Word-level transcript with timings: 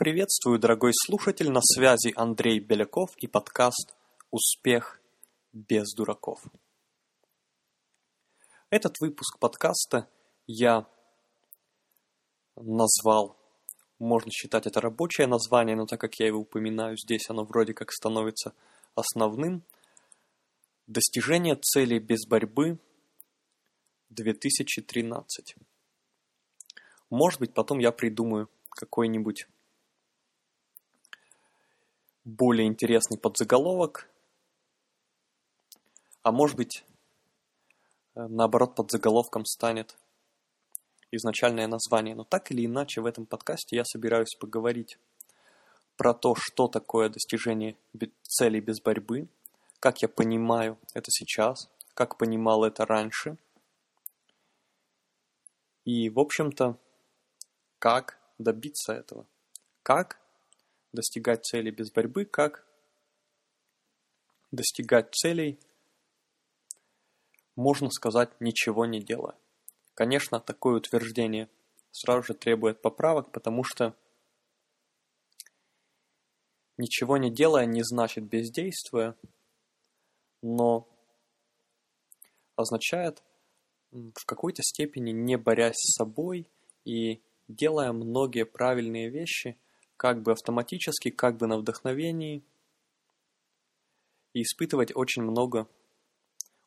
Приветствую, 0.00 0.58
дорогой 0.58 0.92
слушатель, 0.94 1.50
на 1.50 1.60
связи 1.60 2.14
Андрей 2.16 2.58
Беляков 2.58 3.10
и 3.18 3.26
подкаст 3.26 3.94
«Успех 4.30 4.98
без 5.52 5.92
дураков». 5.92 6.42
Этот 8.70 8.98
выпуск 8.98 9.38
подкаста 9.38 10.08
я 10.46 10.86
назвал, 12.56 13.36
можно 13.98 14.30
считать 14.30 14.66
это 14.66 14.80
рабочее 14.80 15.26
название, 15.26 15.76
но 15.76 15.84
так 15.84 16.00
как 16.00 16.14
я 16.14 16.28
его 16.28 16.38
упоминаю 16.38 16.96
здесь, 16.96 17.28
оно 17.28 17.44
вроде 17.44 17.74
как 17.74 17.92
становится 17.92 18.54
основным. 18.94 19.62
Достижение 20.86 21.56
цели 21.56 21.98
без 21.98 22.26
борьбы 22.26 22.78
2013. 24.08 25.56
Может 27.10 27.40
быть, 27.40 27.52
потом 27.52 27.80
я 27.80 27.92
придумаю 27.92 28.48
какой-нибудь 28.70 29.46
более 32.30 32.66
интересный 32.66 33.18
подзаголовок, 33.18 34.08
а 36.22 36.32
может 36.32 36.56
быть, 36.56 36.84
э, 38.14 38.26
наоборот, 38.26 38.74
подзаголовком 38.74 39.44
станет 39.44 39.96
изначальное 41.10 41.66
название. 41.66 42.14
Но 42.14 42.24
так 42.24 42.50
или 42.50 42.66
иначе, 42.66 43.00
в 43.00 43.06
этом 43.06 43.26
подкасте 43.26 43.76
я 43.76 43.84
собираюсь 43.84 44.34
поговорить 44.34 44.98
про 45.96 46.14
то, 46.14 46.34
что 46.34 46.68
такое 46.68 47.08
достижение 47.08 47.76
целей 48.22 48.60
без 48.60 48.80
борьбы, 48.80 49.28
как 49.80 50.02
я 50.02 50.08
понимаю 50.08 50.78
это 50.94 51.10
сейчас, 51.10 51.68
как 51.94 52.16
понимал 52.16 52.64
это 52.64 52.86
раньше. 52.86 53.36
И, 55.84 56.08
в 56.10 56.18
общем-то, 56.18 56.78
как 57.78 58.18
добиться 58.38 58.92
этого. 58.92 59.26
Как 59.82 60.20
достигать 60.92 61.44
целей 61.44 61.70
без 61.70 61.90
борьбы, 61.90 62.24
как 62.24 62.66
достигать 64.50 65.14
целей, 65.14 65.58
можно 67.56 67.90
сказать, 67.90 68.30
ничего 68.40 68.86
не 68.86 69.00
делая. 69.00 69.36
Конечно, 69.94 70.40
такое 70.40 70.76
утверждение 70.76 71.48
сразу 71.90 72.22
же 72.28 72.34
требует 72.34 72.80
поправок, 72.80 73.32
потому 73.32 73.64
что 73.64 73.94
ничего 76.76 77.16
не 77.18 77.30
делая 77.30 77.66
не 77.66 77.82
значит 77.82 78.24
бездействуя, 78.24 79.14
но 80.42 80.88
означает 82.56 83.22
в 83.90 84.24
какой-то 84.24 84.62
степени 84.62 85.10
не 85.10 85.36
борясь 85.36 85.76
с 85.76 85.96
собой 85.96 86.46
и 86.84 87.22
делая 87.48 87.92
многие 87.92 88.44
правильные 88.44 89.10
вещи, 89.10 89.58
как 90.00 90.22
бы 90.22 90.32
автоматически, 90.32 91.10
как 91.10 91.36
бы 91.36 91.46
на 91.46 91.58
вдохновении, 91.58 92.42
и 94.32 94.40
испытывать 94.40 94.96
очень 94.96 95.20
много 95.22 95.68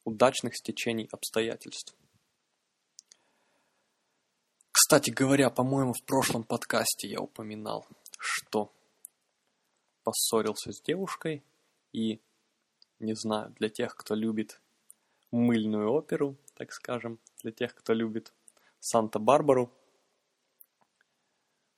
удачных 0.03 0.55
стечений 0.55 1.09
обстоятельств. 1.11 1.95
Кстати 4.71 5.09
говоря, 5.09 5.49
по-моему, 5.49 5.93
в 5.93 6.03
прошлом 6.03 6.43
подкасте 6.43 7.07
я 7.07 7.21
упоминал, 7.21 7.87
что 8.19 8.71
поссорился 10.03 10.71
с 10.71 10.79
девушкой 10.79 11.43
и, 11.91 12.21
не 12.99 13.15
знаю, 13.15 13.49
для 13.57 13.69
тех, 13.69 13.95
кто 13.95 14.13
любит 14.13 14.61
мыльную 15.31 15.91
оперу, 15.91 16.37
так 16.53 16.71
скажем, 16.71 17.17
для 17.41 17.51
тех, 17.51 17.73
кто 17.73 17.93
любит 17.93 18.31
Санта-Барбару, 18.79 19.71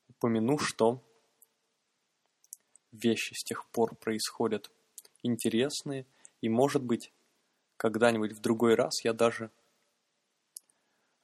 упомяну, 0.09 0.57
что 0.57 1.01
вещи 3.03 3.33
с 3.33 3.43
тех 3.43 3.65
пор 3.69 3.95
происходят 3.95 4.71
интересные, 5.23 6.05
и, 6.41 6.49
может 6.49 6.83
быть, 6.83 7.11
когда-нибудь 7.77 8.33
в 8.33 8.41
другой 8.41 8.75
раз 8.75 9.03
я 9.03 9.13
даже 9.13 9.51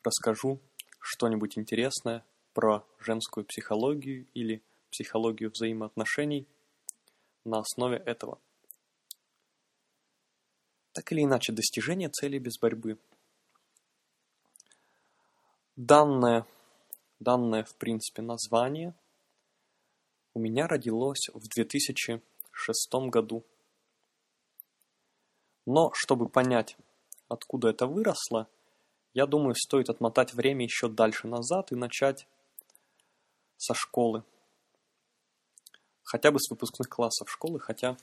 расскажу 0.04 0.60
что-нибудь 1.00 1.58
интересное 1.58 2.26
про 2.54 2.86
женскую 3.00 3.46
психологию 3.46 4.28
или 4.34 4.62
психологию 4.90 5.52
взаимоотношений 5.52 6.48
на 7.46 7.60
основе 7.60 7.98
этого. 7.98 8.40
Так 10.94 11.12
или 11.12 11.24
иначе, 11.24 11.54
достижение 11.54 12.10
цели 12.10 12.38
без 12.38 12.58
борьбы. 12.58 12.98
Данное 15.78 16.46
данное, 17.22 17.64
в 17.64 17.76
принципе, 17.76 18.22
название 18.22 18.94
у 20.34 20.40
меня 20.40 20.68
родилось 20.68 21.30
в 21.34 21.48
2006 21.48 22.94
году. 23.10 23.44
Но, 25.66 25.92
чтобы 25.94 26.30
понять, 26.30 26.78
откуда 27.28 27.70
это 27.70 27.88
выросло, 27.88 28.48
я 29.14 29.26
думаю, 29.26 29.56
стоит 29.56 29.90
отмотать 29.90 30.34
время 30.34 30.66
еще 30.66 30.88
дальше 30.88 31.28
назад 31.28 31.72
и 31.72 31.76
начать 31.76 32.28
со 33.58 33.74
школы. 33.74 34.24
Хотя 36.04 36.32
бы 36.32 36.40
с 36.40 36.50
выпускных 36.50 36.90
классов 36.90 37.30
школы, 37.30 37.60
хотя, 37.60 37.98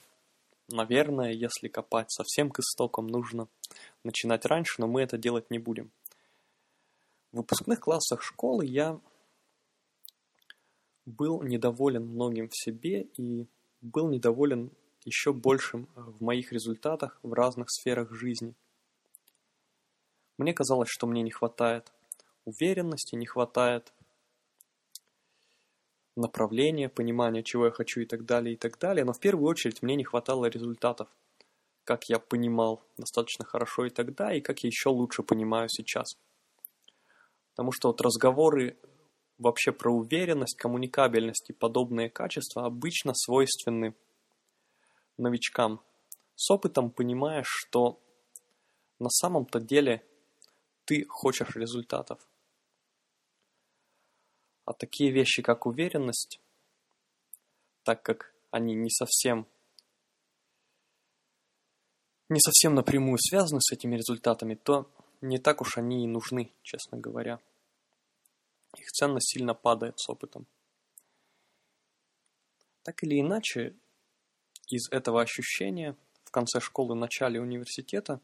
наверное, 0.69 1.33
если 1.33 1.69
копать 1.69 2.11
совсем 2.11 2.50
к 2.50 2.61
истокам, 2.61 3.06
нужно 3.06 3.49
начинать 4.05 4.44
раньше, 4.44 4.81
но 4.81 4.87
мы 4.87 5.03
это 5.03 5.19
делать 5.19 5.50
не 5.50 5.59
будем. 5.59 5.91
В 7.33 7.38
выпускных 7.38 7.81
классах 7.81 8.22
школы 8.22 8.65
я 8.65 9.00
был 11.09 11.43
недоволен 11.43 12.07
многим 12.07 12.49
в 12.49 12.57
себе 12.57 13.09
и 13.17 13.49
был 13.81 14.09
недоволен 14.09 14.71
еще 15.05 15.33
большим 15.33 15.89
э, 15.97 16.01
в 16.01 16.23
моих 16.23 16.53
результатах 16.53 17.19
в 17.23 17.33
разных 17.33 17.71
сферах 17.71 18.13
жизни. 18.13 18.55
Мне 20.37 20.53
казалось, 20.53 20.89
что 20.89 21.07
мне 21.07 21.23
не 21.23 21.31
хватает 21.31 21.93
уверенности, 22.45 23.17
не 23.17 23.27
хватает 23.27 23.93
направления, 26.15 26.89
понимания, 26.89 27.43
чего 27.43 27.67
я 27.67 27.71
хочу 27.71 28.01
и 28.01 28.07
так 28.07 28.25
далее, 28.25 28.55
и 28.55 28.57
так 28.57 28.79
далее. 28.79 29.05
Но 29.05 29.13
в 29.13 29.21
первую 29.21 29.49
очередь 29.49 29.83
мне 29.83 29.97
не 29.97 30.05
хватало 30.05 30.47
результатов, 30.47 31.09
как 31.85 32.09
я 32.09 32.19
понимал 32.19 32.83
достаточно 32.97 33.45
хорошо 33.45 33.87
и 33.87 33.91
тогда, 33.91 34.33
и 34.33 34.41
как 34.41 34.63
я 34.63 34.69
еще 34.69 34.91
лучше 34.91 35.23
понимаю 35.23 35.69
сейчас. 35.69 36.19
Потому 37.51 37.73
что 37.73 37.89
вот 37.89 38.01
разговоры 38.01 38.77
вообще 39.38 39.72
про 39.72 39.91
уверенность, 39.91 40.56
коммуникабельность 40.56 41.49
и 41.49 41.53
подобные 41.53 42.10
качества 42.10 42.66
обычно 42.66 43.15
свойственны 43.15 43.94
новичкам. 45.16 45.81
С 46.34 46.50
опытом 46.50 46.91
понимаешь, 46.91 47.49
что 47.49 48.00
на 48.99 49.10
самом-то 49.10 49.60
деле 49.60 50.04
ты 50.84 51.04
хочешь 51.09 51.56
результатов. 51.56 52.21
А 54.65 54.72
такие 54.72 55.10
вещи, 55.10 55.43
как 55.43 55.66
уверенность, 55.66 56.41
так 57.84 58.03
как 58.03 58.34
они 58.50 58.75
не 58.75 58.91
совсем 58.91 59.47
не 62.28 62.41
совсем 62.41 62.75
напрямую 62.75 63.16
связаны 63.19 63.62
с 63.62 63.72
этими 63.72 63.97
результатами, 63.97 64.55
то 64.55 64.91
не 65.22 65.38
так 65.38 65.62
уж 65.62 65.78
они 65.78 66.05
и 66.05 66.06
нужны, 66.06 66.53
честно 66.62 66.99
говоря 66.99 67.41
их 68.78 68.91
ценность 68.91 69.31
сильно 69.31 69.55
падает 69.55 69.99
с 69.99 70.09
опытом. 70.09 70.47
Так 72.83 73.03
или 73.03 73.21
иначе, 73.21 73.77
из 74.69 74.91
этого 74.91 75.22
ощущения 75.22 75.97
в 76.25 76.31
конце 76.31 76.61
школы, 76.61 76.94
начале 76.94 77.41
университета 77.41 78.21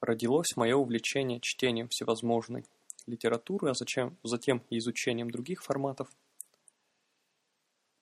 родилось 0.00 0.56
мое 0.56 0.76
увлечение 0.76 1.40
чтением 1.40 1.88
всевозможной 1.88 2.64
литературы, 3.06 3.70
а 3.70 3.74
зачем, 3.74 4.16
затем 4.22 4.62
изучением 4.70 5.30
других 5.30 5.62
форматов 5.62 6.10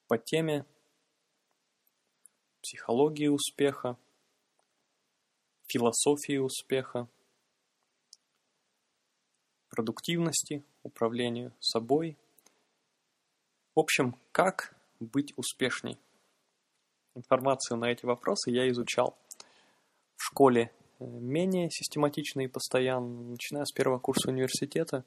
по 0.06 0.17
теме 0.17 0.64
психологии 2.62 3.29
успеха, 3.29 3.97
философии 5.67 6.38
успеха, 6.38 7.08
продуктивности, 9.79 10.65
управлению 10.83 11.53
собой. 11.61 12.19
В 13.77 13.79
общем, 13.79 14.17
как 14.33 14.77
быть 14.99 15.33
успешней? 15.37 16.01
Информацию 17.15 17.79
на 17.79 17.85
эти 17.85 18.05
вопросы 18.05 18.51
я 18.51 18.69
изучал 18.71 19.17
в 20.17 20.25
школе 20.25 20.73
э, 20.99 21.05
менее 21.05 21.71
систематично 21.71 22.41
и 22.41 22.49
постоянно, 22.49 23.31
начиная 23.31 23.65
с 23.67 23.71
первого 23.71 24.01
курса 24.01 24.31
университета, 24.31 25.05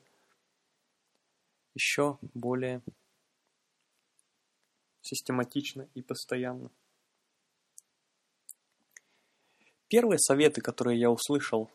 еще 1.74 2.18
более 2.34 2.82
систематично 5.02 5.90
и 5.96 6.02
постоянно. 6.02 6.72
Первые 9.90 10.20
советы, 10.20 10.62
которые 10.62 10.98
я 10.98 11.12
услышал, 11.12 11.70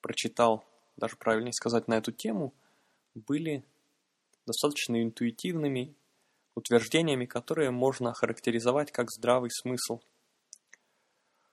прочитал 0.00 0.64
даже 0.96 1.16
правильнее 1.16 1.52
сказать, 1.52 1.88
на 1.88 1.94
эту 1.94 2.12
тему, 2.12 2.52
были 3.14 3.64
достаточно 4.46 5.02
интуитивными, 5.02 5.94
утверждениями, 6.54 7.26
которые 7.26 7.70
можно 7.70 8.10
охарактеризовать 8.10 8.92
как 8.92 9.10
здравый 9.10 9.50
смысл. 9.50 10.00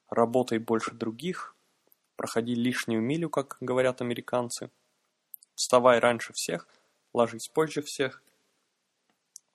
Работай 0.09 0.57
больше 0.57 0.91
других, 0.91 1.55
проходи 2.15 2.55
лишнюю 2.55 3.01
милю, 3.01 3.29
как 3.29 3.57
говорят 3.61 4.01
американцы, 4.01 4.71
вставай 5.55 5.99
раньше 5.99 6.33
всех, 6.33 6.67
ложись 7.13 7.47
позже 7.47 7.81
всех, 7.81 8.23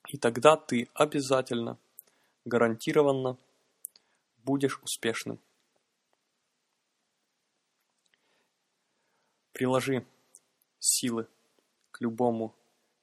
и 0.09 0.19
тогда 0.19 0.57
ты 0.57 0.89
обязательно, 0.95 1.79
гарантированно 2.45 3.37
будешь 4.45 4.79
успешным. 4.83 5.39
Приложи 9.55 10.05
силы 10.81 11.29
к 11.93 12.01
любому 12.01 12.57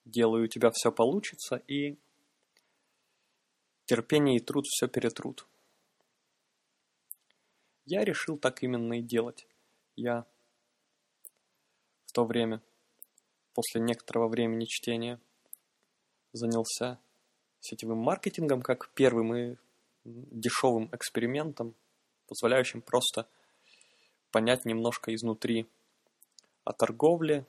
делу, 0.04 0.38
и 0.38 0.44
у 0.44 0.48
тебя 0.48 0.70
все 0.72 0.92
получится, 0.92 1.56
и 1.56 1.98
терпение 3.86 4.36
и 4.36 4.42
труд 4.42 4.66
все 4.68 4.90
перетрут. 4.90 5.48
Я 7.86 8.04
решил 8.04 8.38
так 8.38 8.64
именно 8.64 9.00
и 9.00 9.02
делать. 9.02 9.48
Я 9.96 10.26
в 12.06 12.12
то 12.12 12.26
время, 12.26 12.62
после 13.54 13.80
некоторого 13.80 14.28
времени 14.28 14.66
чтения, 14.66 15.22
занялся 16.34 17.00
сетевым 17.62 18.00
маркетингом 18.00 18.62
как 18.62 18.90
первым 18.90 19.34
и 19.34 19.56
дешевым 20.04 20.90
экспериментом, 20.92 21.76
позволяющим 22.28 22.82
просто 22.82 23.26
понять 24.32 24.66
немножко 24.66 25.16
изнутри 25.16 25.70
о 26.64 26.74
торговле, 26.74 27.46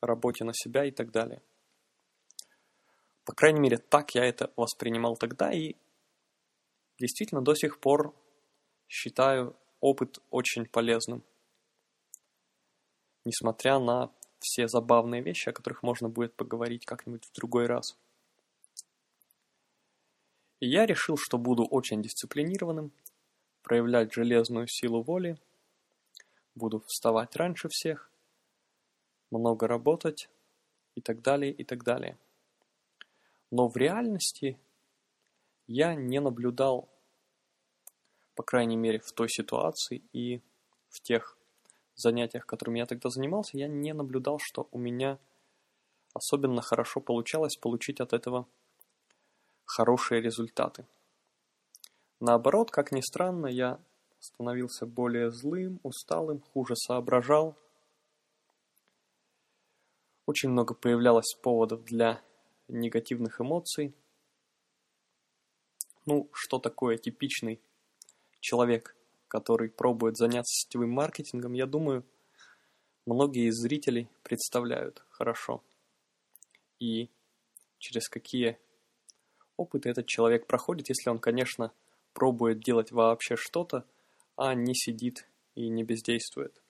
работе 0.00 0.44
на 0.44 0.52
себя 0.54 0.84
и 0.84 0.90
так 0.90 1.10
далее. 1.10 1.42
По 3.24 3.32
крайней 3.32 3.60
мере, 3.60 3.78
так 3.78 4.14
я 4.14 4.24
это 4.24 4.52
воспринимал 4.56 5.16
тогда 5.16 5.52
и 5.52 5.74
действительно 6.98 7.42
до 7.42 7.54
сих 7.54 7.80
пор 7.80 8.14
считаю 8.88 9.56
опыт 9.80 10.20
очень 10.30 10.66
полезным. 10.66 11.24
Несмотря 13.24 13.80
на 13.80 14.12
все 14.38 14.68
забавные 14.68 15.22
вещи, 15.22 15.48
о 15.48 15.52
которых 15.52 15.82
можно 15.82 16.08
будет 16.08 16.34
поговорить 16.34 16.86
как-нибудь 16.86 17.24
в 17.24 17.32
другой 17.32 17.66
раз. 17.66 17.98
И 20.60 20.68
я 20.68 20.86
решил, 20.86 21.16
что 21.18 21.36
буду 21.36 21.64
очень 21.64 22.02
дисциплинированным, 22.02 22.92
проявлять 23.62 24.12
железную 24.12 24.68
силу 24.68 25.02
воли, 25.02 25.38
буду 26.54 26.80
вставать 26.86 27.34
раньше 27.36 27.68
всех, 27.68 28.10
много 29.30 29.66
работать 29.66 30.28
и 30.94 31.00
так 31.00 31.22
далее, 31.22 31.52
и 31.52 31.64
так 31.64 31.84
далее. 31.84 32.16
Но 33.50 33.68
в 33.68 33.76
реальности 33.76 34.58
я 35.66 35.94
не 35.94 36.20
наблюдал, 36.20 36.88
по 38.34 38.42
крайней 38.42 38.76
мере 38.76 38.98
в 38.98 39.12
той 39.12 39.28
ситуации 39.28 40.02
и 40.12 40.40
в 40.88 41.00
тех 41.00 41.36
занятиях, 41.94 42.46
которыми 42.46 42.78
я 42.78 42.86
тогда 42.86 43.10
занимался, 43.10 43.58
я 43.58 43.68
не 43.68 43.92
наблюдал, 43.92 44.38
что 44.38 44.68
у 44.70 44.78
меня 44.78 45.18
особенно 46.14 46.62
хорошо 46.62 47.00
получалось 47.00 47.56
получить 47.56 48.00
от 48.00 48.12
этого 48.12 48.46
хорошие 49.64 50.20
результаты. 50.20 50.86
Наоборот, 52.20 52.70
как 52.70 52.92
ни 52.92 53.00
странно, 53.00 53.46
я 53.46 53.78
становился 54.20 54.86
более 54.86 55.30
злым, 55.30 55.80
усталым, 55.82 56.40
хуже 56.40 56.74
соображал. 56.76 57.56
Очень 60.26 60.50
много 60.50 60.74
появлялось 60.74 61.34
поводов 61.40 61.84
для 61.84 62.20
негативных 62.68 63.40
эмоций. 63.40 63.94
Ну, 66.04 66.28
что 66.32 66.58
такое 66.58 66.98
типичный 66.98 67.60
человек, 68.40 68.96
который 69.28 69.70
пробует 69.70 70.16
заняться 70.16 70.52
сетевым 70.52 70.90
маркетингом, 70.90 71.52
я 71.52 71.66
думаю, 71.66 72.04
многие 73.06 73.48
из 73.48 73.54
зрителей 73.54 74.08
представляют 74.24 75.04
хорошо. 75.10 75.62
И 76.80 77.08
через 77.78 78.08
какие 78.08 78.58
опыты 79.56 79.88
этот 79.88 80.06
человек 80.06 80.46
проходит, 80.46 80.88
если 80.88 81.08
он, 81.08 81.18
конечно, 81.18 81.72
пробует 82.12 82.60
делать 82.60 82.90
вообще 82.90 83.36
что-то, 83.36 83.84
а 84.36 84.54
не 84.54 84.74
сидит 84.74 85.28
и 85.54 85.68
не 85.68 85.84
бездействует. 85.84 86.62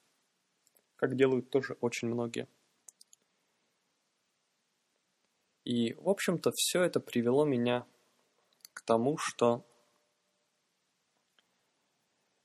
Как 0.96 1.16
делают 1.16 1.50
тоже 1.50 1.76
очень 1.80 2.08
многие. 2.08 2.48
И, 5.66 5.94
в 5.94 6.08
общем-то, 6.08 6.52
все 6.54 6.84
это 6.84 7.00
привело 7.00 7.44
меня 7.44 7.84
к 8.72 8.82
тому, 8.82 9.16
что 9.18 9.66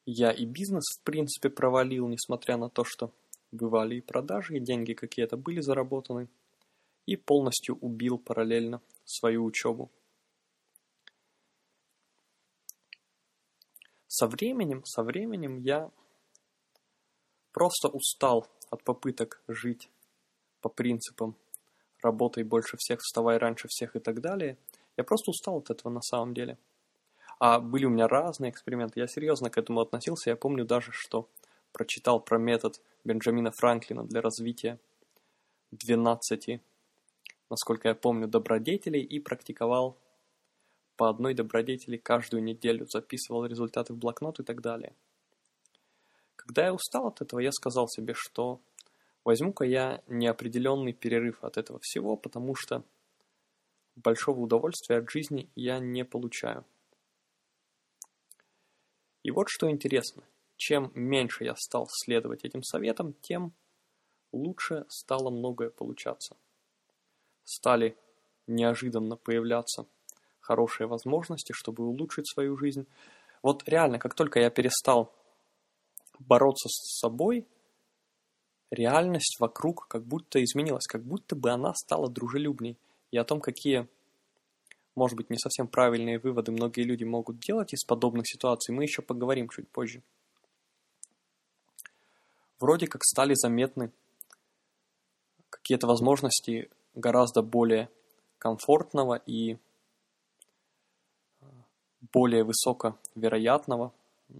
я 0.07 0.31
и 0.31 0.43
бизнес, 0.43 0.85
в 0.97 1.03
принципе, 1.03 1.51
провалил, 1.51 2.07
несмотря 2.07 2.57
на 2.57 2.67
то, 2.67 2.83
что 2.83 3.13
бывали 3.51 3.97
и 3.97 4.01
продажи, 4.01 4.57
и 4.57 4.59
деньги 4.59 4.93
какие-то 4.93 5.37
были 5.37 5.61
заработаны, 5.61 6.29
и 7.05 7.15
полностью 7.15 7.77
убил 7.77 8.17
параллельно 8.17 8.81
свою 9.05 9.45
учебу. 9.45 9.91
Со 14.07 14.25
временем, 14.25 14.83
со 14.83 15.03
временем 15.03 15.59
я 15.59 15.91
просто 17.51 17.87
устал 17.87 18.47
от 18.71 18.83
попыток 18.83 19.43
жить 19.47 19.91
по 20.61 20.69
принципам 20.69 21.35
работай 22.01 22.43
больше 22.43 22.77
всех, 22.77 23.01
вставай 23.01 23.37
раньше 23.37 23.67
всех 23.67 23.95
и 23.95 23.99
так 23.99 24.21
далее. 24.21 24.57
Я 24.97 25.03
просто 25.03 25.31
устал 25.31 25.57
от 25.57 25.69
этого 25.69 25.91
на 25.91 26.01
самом 26.01 26.33
деле. 26.33 26.57
А 27.39 27.59
были 27.59 27.85
у 27.85 27.89
меня 27.89 28.07
разные 28.07 28.51
эксперименты, 28.51 28.99
я 28.99 29.07
серьезно 29.07 29.49
к 29.49 29.57
этому 29.57 29.81
относился. 29.81 30.29
Я 30.29 30.35
помню 30.35 30.65
даже, 30.65 30.91
что 30.91 31.27
прочитал 31.71 32.19
про 32.19 32.37
метод 32.37 32.79
Бенджамина 33.03 33.51
Франклина 33.51 34.03
для 34.03 34.21
развития 34.21 34.79
12, 35.71 36.61
насколько 37.49 37.87
я 37.87 37.95
помню, 37.95 38.27
добродетелей 38.27 39.01
и 39.01 39.19
практиковал 39.19 39.97
по 40.97 41.09
одной 41.09 41.33
добродетели 41.33 41.97
каждую 41.97 42.43
неделю, 42.43 42.85
записывал 42.87 43.45
результаты 43.45 43.93
в 43.93 43.97
блокнот 43.97 44.39
и 44.39 44.43
так 44.43 44.61
далее. 44.61 44.93
Когда 46.35 46.65
я 46.65 46.73
устал 46.73 47.07
от 47.07 47.21
этого, 47.21 47.39
я 47.39 47.51
сказал 47.51 47.87
себе, 47.87 48.13
что 48.15 48.59
Возьму-ка 49.23 49.65
я 49.65 50.01
неопределенный 50.07 50.93
перерыв 50.93 51.43
от 51.43 51.57
этого 51.57 51.79
всего, 51.81 52.17
потому 52.17 52.55
что 52.55 52.83
большого 53.95 54.39
удовольствия 54.39 54.97
от 54.97 55.09
жизни 55.11 55.49
я 55.55 55.79
не 55.79 56.03
получаю. 56.03 56.65
И 59.21 59.29
вот 59.29 59.47
что 59.49 59.69
интересно. 59.69 60.23
Чем 60.57 60.91
меньше 60.95 61.43
я 61.43 61.55
стал 61.55 61.87
следовать 61.89 62.43
этим 62.43 62.63
советам, 62.63 63.13
тем 63.21 63.53
лучше 64.31 64.85
стало 64.89 65.29
многое 65.29 65.69
получаться. 65.69 66.35
Стали 67.43 67.95
неожиданно 68.47 69.17
появляться 69.17 69.85
хорошие 70.39 70.87
возможности, 70.87 71.53
чтобы 71.53 71.85
улучшить 71.85 72.27
свою 72.27 72.57
жизнь. 72.57 72.87
Вот 73.43 73.67
реально, 73.69 73.99
как 73.99 74.15
только 74.15 74.39
я 74.39 74.49
перестал 74.49 75.13
бороться 76.17 76.69
с 76.69 76.99
собой– 76.99 77.47
реальность 78.71 79.37
вокруг 79.39 79.87
как 79.87 80.03
будто 80.03 80.43
изменилась, 80.43 80.87
как 80.87 81.03
будто 81.03 81.35
бы 81.35 81.51
она 81.51 81.73
стала 81.75 82.09
дружелюбней. 82.09 82.77
И 83.11 83.17
о 83.17 83.25
том, 83.25 83.41
какие, 83.41 83.87
может 84.95 85.17
быть, 85.17 85.29
не 85.29 85.37
совсем 85.37 85.67
правильные 85.67 86.17
выводы 86.17 86.51
многие 86.51 86.83
люди 86.83 87.03
могут 87.03 87.39
делать 87.39 87.73
из 87.73 87.83
подобных 87.83 88.27
ситуаций, 88.27 88.73
мы 88.73 88.83
еще 88.83 89.01
поговорим 89.01 89.49
чуть 89.49 89.67
позже. 89.67 90.01
Вроде 92.59 92.87
как 92.87 93.03
стали 93.03 93.33
заметны 93.35 93.91
какие-то 95.49 95.87
возможности 95.87 96.69
гораздо 96.95 97.41
более 97.41 97.89
комфортного 98.37 99.15
и 99.15 99.57
более 102.13 102.43
высоковероятного, 102.43 103.91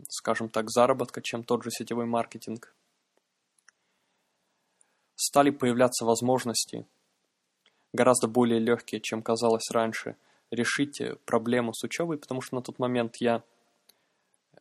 скажем 0.09 0.50
так, 0.50 0.69
заработка, 0.69 1.21
чем 1.21 1.43
тот 1.43 1.63
же 1.63 1.69
сетевой 1.71 2.05
маркетинг– 2.05 2.73
стали 5.21 5.51
появляться 5.51 6.03
возможности, 6.03 6.87
гораздо 7.93 8.27
более 8.27 8.59
легкие, 8.59 9.01
чем 9.01 9.21
казалось 9.21 9.69
раньше, 9.69 10.15
решить 10.49 10.99
проблему 11.25 11.73
с 11.73 11.83
учебой, 11.83 12.17
потому 12.17 12.41
что 12.41 12.55
на 12.55 12.63
тот 12.63 12.79
момент 12.79 13.17
я 13.17 13.43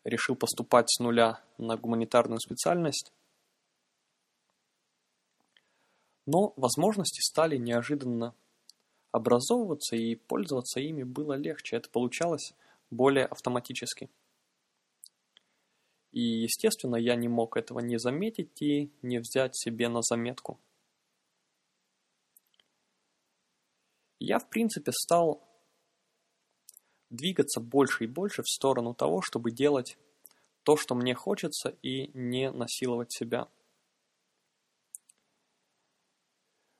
решил 0.04 0.36
поступать 0.36 0.90
с 0.90 0.98
нуля 1.00 1.42
на 1.56 1.76
гуманитарную 1.76 2.40
специальность. 2.40 3.10
Но 6.26 6.52
возможности 6.56 7.22
стали 7.22 7.56
неожиданно 7.56 8.34
образовываться, 9.12 9.96
и 9.96 10.14
пользоваться 10.14 10.78
ими 10.78 11.04
было 11.04 11.32
легче. 11.32 11.76
Это 11.76 11.88
получалось 11.88 12.52
более 12.90 13.24
автоматически. 13.24 14.10
И, 16.12 16.20
естественно, 16.20 16.96
я 16.96 17.14
не 17.14 17.28
мог 17.28 17.56
этого 17.56 17.80
не 17.80 17.98
заметить 17.98 18.60
и 18.60 18.90
не 19.02 19.18
взять 19.18 19.56
себе 19.56 19.88
на 19.88 20.02
заметку. 20.02 20.60
Я, 24.18 24.38
в 24.38 24.48
принципе, 24.50 24.92
стал 24.92 25.42
двигаться 27.10 27.60
больше 27.60 28.04
и 28.04 28.06
больше 28.06 28.42
в 28.42 28.48
сторону 28.48 28.94
того, 28.94 29.22
чтобы 29.22 29.50
делать 29.50 29.98
то, 30.62 30.76
что 30.76 30.94
мне 30.94 31.14
хочется, 31.14 31.70
и 31.82 32.10
не 32.12 32.50
насиловать 32.50 33.12
себя. 33.12 33.48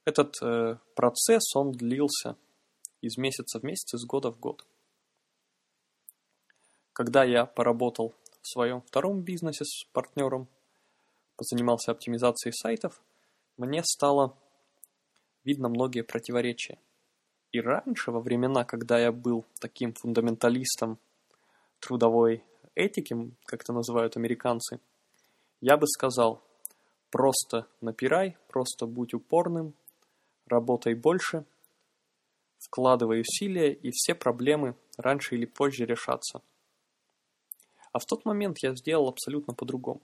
Этот 0.05 0.37
э, 0.43 0.79
процесс, 0.95 1.55
он 1.55 1.73
длился 1.73 2.37
из 3.01 3.17
месяца 3.17 3.59
в 3.59 3.63
месяц, 3.63 3.95
из 3.95 4.05
года 4.05 4.31
в 4.31 4.39
год. 4.39 4.67
Когда 6.93 7.25
я 7.25 7.47
поработал 7.47 8.15
в 8.43 8.49
своем 8.49 8.83
втором 8.83 9.23
бизнесе 9.23 9.65
с 9.65 9.85
партнером, 9.93 10.49
позанимался 11.37 11.93
оптимизацией 11.93 12.53
сайтов, 12.53 13.01
мне 13.57 13.83
стало 13.85 14.37
видно 15.45 15.69
многие 15.69 16.03
противоречия. 16.03 16.79
И 17.53 17.61
раньше, 17.61 18.11
во 18.13 18.21
времена, 18.21 18.65
когда 18.65 18.99
я 18.99 19.11
был 19.11 19.45
таким 19.61 19.93
фундаменталистом 19.93 20.99
трудовой 21.81 22.45
этики, 22.75 23.17
как 23.45 23.63
это 23.63 23.73
называют 23.73 24.17
американцы, 24.17 24.81
я 25.61 25.77
бы 25.77 25.87
сказал, 25.87 26.43
просто 27.11 27.67
напирай, 27.81 28.37
просто 28.49 28.87
будь 28.87 29.15
упорным, 29.15 29.75
работай 30.47 30.95
больше, 30.95 31.45
вкладывай 32.59 33.23
усилия, 33.23 33.73
и 33.73 33.91
все 33.91 34.15
проблемы 34.15 34.77
раньше 34.97 35.35
или 35.35 35.47
позже 35.47 35.87
решатся. 35.87 36.43
А 37.93 37.99
в 37.99 38.07
тот 38.07 38.25
момент 38.25 38.59
я 38.63 38.75
сделал 38.75 39.09
абсолютно 39.09 39.55
по-другому. 39.55 40.01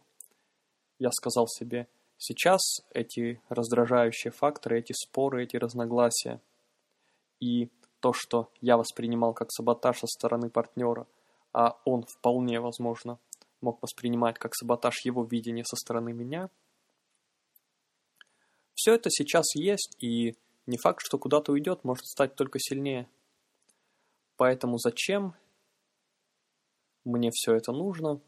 Я 0.99 1.11
сказал 1.13 1.47
себе, 1.47 1.89
сейчас 2.19 2.61
эти 2.93 3.41
раздражающие 3.49 4.33
факторы, 4.33 4.81
эти 4.81 4.93
споры, 4.93 5.45
эти 5.45 5.57
разногласия 5.57 6.41
и 7.41 7.71
то, 8.01 8.13
что 8.13 8.51
я 8.61 8.77
воспринимал 8.77 9.35
как 9.35 9.53
саботаж 9.53 9.99
со 10.01 10.07
стороны 10.07 10.51
партнера, 10.51 11.07
а 11.53 11.79
он 11.85 12.03
вполне 12.03 12.61
возможно 12.61 13.19
мог 13.61 13.83
воспринимать 13.83 14.39
как 14.39 14.55
саботаж 14.55 15.05
его 15.05 15.25
видения 15.25 15.65
со 15.65 15.77
стороны 15.77 16.13
меня, 16.13 16.51
все 18.77 18.95
это 18.95 19.11
сейчас 19.11 19.55
есть, 19.55 19.97
и 20.01 20.37
не 20.67 20.77
факт, 20.77 21.01
что 21.03 21.19
куда-то 21.19 21.53
уйдет, 21.53 21.83
может 21.83 22.07
стать 22.07 22.37
только 22.37 22.59
сильнее. 22.61 23.09
Поэтому 24.37 24.79
зачем 24.79 25.35
мне 27.07 27.31
все 27.33 27.55
это 27.55 27.73
нужно? 27.73 28.21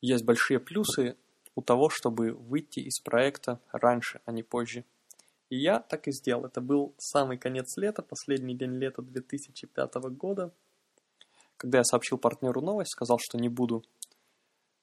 Есть 0.00 0.24
большие 0.24 0.60
плюсы 0.60 1.16
у 1.54 1.62
того, 1.62 1.88
чтобы 1.88 2.32
выйти 2.32 2.80
из 2.80 3.00
проекта 3.00 3.60
раньше, 3.72 4.20
а 4.26 4.32
не 4.32 4.42
позже. 4.42 4.84
И 5.50 5.56
я 5.56 5.80
так 5.80 6.06
и 6.06 6.12
сделал. 6.12 6.44
Это 6.44 6.60
был 6.60 6.94
самый 6.98 7.38
конец 7.38 7.76
лета, 7.76 8.02
последний 8.02 8.54
день 8.54 8.76
лета 8.76 9.02
2005 9.02 9.94
года. 10.16 10.52
Когда 11.56 11.78
я 11.78 11.84
сообщил 11.84 12.18
партнеру 12.18 12.60
новость, 12.60 12.92
сказал, 12.92 13.18
что 13.18 13.38
не 13.38 13.48
буду 13.48 13.82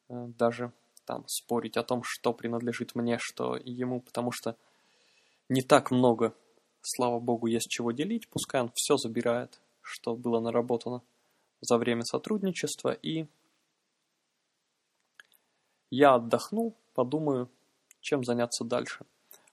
э, 0.09 0.27
даже 0.37 0.73
там 1.05 1.25
спорить 1.27 1.77
о 1.77 1.83
том, 1.83 2.01
что 2.03 2.33
принадлежит 2.33 2.95
мне, 2.95 3.17
что 3.19 3.55
ему, 3.55 4.01
потому 4.01 4.31
что 4.31 4.57
не 5.47 5.61
так 5.61 5.91
много, 5.91 6.33
слава 6.81 7.19
богу, 7.19 7.45
есть 7.45 7.69
чего 7.69 7.91
делить, 7.91 8.27
пускай 8.27 8.61
он 8.61 8.71
все 8.73 8.97
забирает, 8.97 9.61
что 9.81 10.15
было 10.15 10.39
наработано 10.39 11.03
за 11.61 11.77
время 11.77 12.03
сотрудничества, 12.03 12.91
и 12.91 13.27
я 15.89 16.15
отдохну, 16.15 16.75
подумаю, 16.93 17.49
чем 18.01 18.23
заняться 18.23 18.63
дальше. 18.63 19.05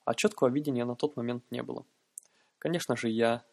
А 0.04 0.14
четкого 0.14 0.48
видения 0.48 0.84
на 0.84 0.96
тот 0.96 1.16
момент 1.16 1.44
не 1.50 1.62
было. 1.62 1.84
Конечно 2.58 2.96
же, 2.96 3.08
я, 3.08 3.44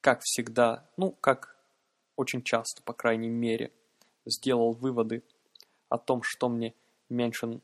как 0.00 0.20
всегда, 0.22 0.88
ну, 0.96 1.12
как 1.12 1.56
очень 2.16 2.42
часто, 2.42 2.82
по 2.82 2.92
крайней 2.92 3.28
мере, 3.28 3.72
сделал 4.26 4.72
выводы 4.72 5.22
о 5.88 5.98
том, 5.98 6.22
что 6.22 6.48
мне 6.48 6.74
меньше, 7.08 7.60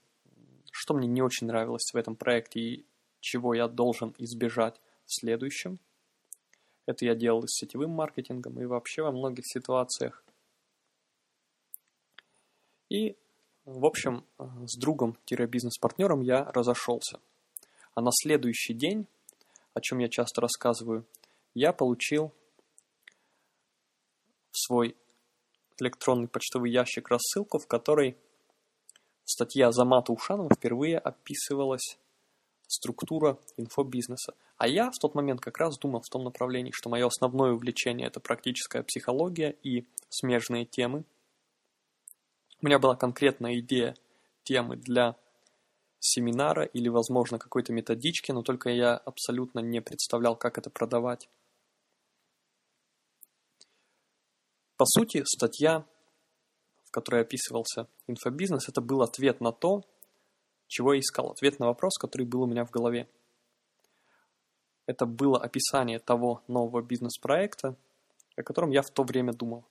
что 0.73 0.95
мне 0.95 1.07
не 1.07 1.23
очень 1.23 1.47
нравилось 1.47 1.91
в 1.93 1.97
этом 1.97 2.17
проекте 2.17 2.61
и 2.61 2.87
чего 3.21 3.55
я 3.55 3.69
должен 3.69 4.15
избежать 4.19 4.81
в 5.05 5.15
следующем. 5.15 5.79
Это 6.87 7.05
я 7.05 7.15
делал 7.15 7.43
и 7.43 7.49
с 7.49 7.57
сетевым 7.57 7.91
маркетингом, 7.91 8.61
и 8.61 8.65
вообще 8.65 9.03
во 9.03 9.11
многих 9.11 9.45
ситуациях. 9.47 10.25
И, 12.89 13.17
в 13.65 13.85
общем, 13.85 14.25
с 14.39 14.79
другом-бизнес-партнером 14.79 16.21
я 16.21 16.45
разошелся. 16.45 17.21
А 17.95 18.01
на 18.01 18.11
следующий 18.13 18.73
день, 18.73 19.07
о 19.75 19.81
чем 19.81 19.99
я 19.99 20.09
часто 20.09 20.41
рассказываю, 20.41 21.05
я 21.55 21.73
получил 21.73 22.33
в 24.53 24.59
свой 24.59 24.97
электронный 25.79 26.29
почтовый 26.29 26.71
ящик 26.71 27.09
рассылку, 27.09 27.59
в 27.59 27.67
которой 27.67 28.17
статья 29.25 29.73
Замата 29.73 30.13
Ушанова 30.13 30.51
впервые 30.55 30.99
описывалась 30.99 31.99
структура 32.67 33.39
инфобизнеса. 33.57 34.35
А 34.57 34.69
я 34.69 34.91
в 34.91 34.99
тот 34.99 35.15
момент 35.15 35.41
как 35.41 35.59
раз 35.59 35.79
думал 35.79 36.03
в 36.03 36.09
том 36.09 36.25
направлении, 36.25 36.73
что 36.73 36.89
мое 36.89 37.07
основное 37.07 37.53
увлечение– 37.53 38.07
это 38.09 38.21
практическая 38.21 38.83
психология 38.83 39.51
и 39.63 39.87
смежные 40.09 40.65
темы. 40.65 41.05
У 42.63 42.67
меня 42.67 42.79
была 42.79 42.97
конкретная 42.97 43.59
идея 43.59 43.95
темы 44.43 44.77
для 44.77 45.17
семинара 45.99 46.65
или, 46.65 46.89
возможно, 46.89 47.39
какой-то 47.39 47.73
методички, 47.73 48.33
но 48.33 48.43
только 48.43 48.71
я 48.71 48.97
абсолютно 48.97 49.61
не 49.61 49.81
представлял, 49.81 50.37
как 50.37 50.59
это 50.59 50.71
продавать. 50.71 51.29
По 54.77 54.85
сути, 54.85 55.23
статья, 55.25 55.87
в 56.85 56.91
которой 56.91 57.23
описывался 57.23 57.89
инфобизнес, 58.07 58.69
это 58.69 58.81
был 58.81 59.03
ответ 59.03 59.41
на 59.41 59.53
то, 59.53 59.83
чего 60.69 60.95
я 60.95 61.01
искал? 61.01 61.31
Ответ 61.31 61.59
на 61.59 61.67
вопрос, 61.67 61.99
который 61.99 62.27
был 62.27 62.43
у 62.43 62.47
меня 62.47 62.65
в 62.65 62.71
голове. 62.71 63.09
Это 64.87 65.07
было 65.07 65.39
описание 65.39 65.99
того 65.99 66.43
нового 66.49 66.83
бизнес-проекта, 66.83 67.77
о 68.37 68.43
котором 68.43 68.71
я 68.71 68.83
в 68.83 68.91
то 68.91 69.03
время 69.03 69.33
думал. 69.33 69.65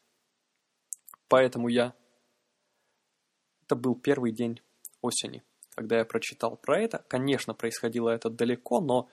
Поэтому 1.27 1.69
я... 1.69 1.93
Это 3.63 3.75
был 3.75 3.95
первый 3.95 4.31
день 4.31 4.61
осени, 5.01 5.43
когда 5.73 5.97
я 5.97 6.05
прочитал 6.05 6.57
про 6.57 6.79
это. 6.79 7.03
Конечно, 7.07 7.53
происходило 7.53 8.09
это 8.09 8.29
далеко, 8.29 8.79
но 8.79 9.09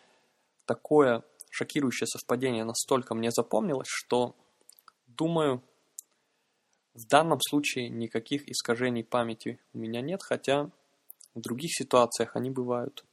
такое 0.66 1.24
шокирующее 1.50 2.06
совпадение 2.06 2.64
настолько 2.64 3.14
мне 3.14 3.30
запомнилось, 3.30 3.88
что, 3.88 4.34
думаю, 5.06 5.62
в 6.94 7.06
данном 7.06 7.40
случае 7.40 7.88
никаких 7.88 8.48
искажений 8.48 9.04
памяти 9.04 9.58
у 9.72 9.78
меня 9.78 10.00
нет, 10.00 10.22
хотя 10.22 10.70
в 11.34 11.40
других 11.40 11.70
ситуациях 11.74 12.36
они 12.36 12.50
бывают. 12.50 13.04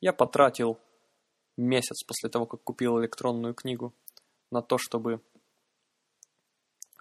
Я 0.00 0.12
потратил 0.12 0.78
месяц 1.56 2.02
после 2.04 2.28
того, 2.28 2.46
как 2.46 2.62
купил 2.62 3.00
электронную 3.00 3.54
книгу, 3.54 3.94
на 4.50 4.62
то, 4.62 4.78
чтобы 4.78 5.20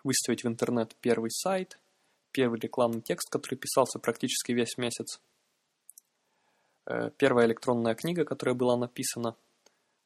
выставить 0.03 0.43
в 0.43 0.47
интернет 0.47 0.95
первый 1.01 1.31
сайт, 1.31 1.79
первый 2.31 2.59
рекламный 2.59 3.01
текст, 3.01 3.29
который 3.29 3.55
писался 3.55 3.99
практически 3.99 4.51
весь 4.51 4.77
месяц. 4.77 5.19
Э, 6.85 7.11
первая 7.17 7.47
электронная 7.47 7.95
книга, 7.95 8.23
которая 8.25 8.55
была 8.55 8.77
написана 8.77 9.35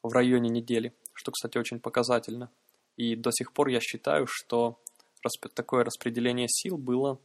в 0.02 0.12
районе 0.12 0.50
недели, 0.50 0.94
что, 1.14 1.32
кстати, 1.32 1.58
очень 1.58 1.80
показательно. 1.80 2.50
И 2.98 3.16
до 3.16 3.32
сих 3.32 3.52
пор 3.54 3.68
я 3.68 3.80
считаю, 3.80 4.26
что 4.28 4.80
такое 5.54 5.84
распределение 5.84 6.48
сил 6.48 6.78
было 6.78 7.20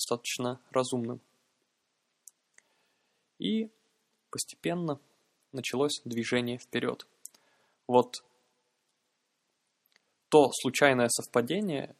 достаточно 0.00 0.58
разумным. 0.70 1.20
И 3.38 3.70
постепенно 4.30 4.98
началось 5.52 6.00
движение 6.04 6.58
вперед. 6.58 7.06
Вот 7.86 8.24
то 10.28 10.50
случайное 10.52 11.08
совпадение, 11.08 11.94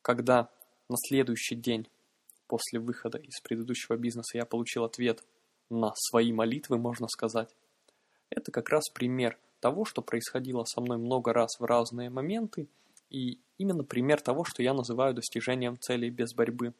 когда 0.00 0.50
на 0.88 0.96
следующий 0.96 1.54
день 1.54 1.88
после 2.48 2.80
выхода 2.80 3.18
из 3.18 3.40
предыдущего 3.40 3.96
бизнеса 3.96 4.38
я 4.38 4.46
получил 4.46 4.84
ответ 4.84 5.22
на 5.70 5.92
свои 5.94 6.32
молитвы, 6.32 6.78
можно 6.78 7.06
сказать, 7.08 7.54
это 8.30 8.50
как 8.50 8.68
раз 8.68 8.88
пример 8.88 9.38
того, 9.60 9.84
что 9.84 10.02
происходило 10.02 10.64
со 10.64 10.80
мной 10.80 10.98
много 10.98 11.32
раз 11.32 11.50
в 11.60 11.64
разные 11.64 12.10
моменты– 12.10 12.66
и 13.12 13.38
именно 13.58 13.84
пример 13.84 14.20
того, 14.20 14.44
что 14.44 14.62
я 14.62 14.72
называю 14.72 15.14
достижением 15.14 15.78
целей 15.78 16.10
без 16.10 16.32
борьбы. 16.34 16.72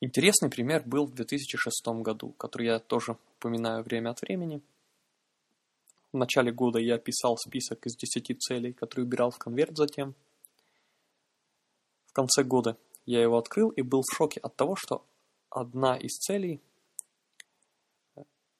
Интересный 0.00 0.50
пример 0.50 0.82
был 0.84 1.06
в 1.06 1.14
2006 1.14 1.86
году, 2.02 2.32
который 2.32 2.66
я 2.66 2.78
тоже 2.80 3.16
упоминаю 3.36 3.82
время 3.84 4.10
от 4.10 4.20
времени. 4.22 4.60
В 6.12 6.16
начале 6.16 6.52
года 6.52 6.78
я 6.78 6.98
писал 6.98 7.36
список 7.36 7.86
из 7.86 7.96
10 7.96 8.40
целей, 8.40 8.72
которые 8.72 9.06
убирал 9.06 9.30
в 9.30 9.38
конверт 9.38 9.76
затем. 9.76 10.14
В 12.06 12.12
конце 12.12 12.42
года 12.42 12.76
я 13.06 13.22
его 13.22 13.38
открыл 13.38 13.70
и 13.70 13.82
был 13.82 14.02
в 14.02 14.16
шоке 14.16 14.40
от 14.40 14.56
того, 14.56 14.74
что 14.76 15.04
одна 15.50 15.96
из 15.96 16.16
целей 16.16 16.60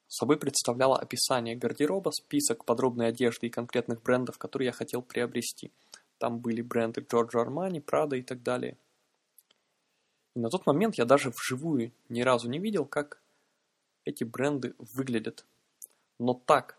собой 0.08 0.38
представляла 0.38 0.98
описание 0.98 1.54
гардероба, 1.54 2.10
список 2.10 2.64
подробной 2.64 3.08
одежды 3.08 3.46
и 3.46 3.50
конкретных 3.50 4.02
брендов, 4.02 4.38
которые 4.38 4.66
я 4.66 4.72
хотел 4.72 5.02
приобрести. 5.02 5.70
Там 6.18 6.40
были 6.40 6.62
бренды 6.62 7.02
Giorgio 7.02 7.44
Armani, 7.44 7.84
Prada 7.84 8.18
и 8.18 8.22
так 8.22 8.42
далее. 8.42 8.76
И 10.34 10.40
на 10.40 10.48
тот 10.50 10.66
момент 10.66 10.96
я 10.96 11.04
даже 11.04 11.30
вживую 11.30 11.92
ни 12.08 12.22
разу 12.22 12.48
не 12.48 12.58
видел, 12.58 12.86
как 12.86 13.20
эти 14.04 14.24
бренды 14.24 14.74
выглядят. 14.78 15.44
Но 16.18 16.34
так 16.34 16.78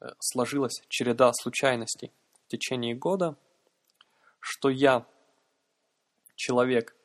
э, 0.00 0.10
сложилась 0.18 0.82
череда 0.88 1.32
случайностей 1.32 2.12
в 2.46 2.48
течение 2.48 2.94
года, 2.94 3.36
что 4.40 4.68
я 4.68 5.06
человек 6.34 6.96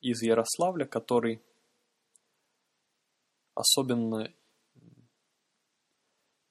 из 0.00 0.22
Ярославля, 0.22 0.86
который 0.86 1.42
особенно 3.54 4.32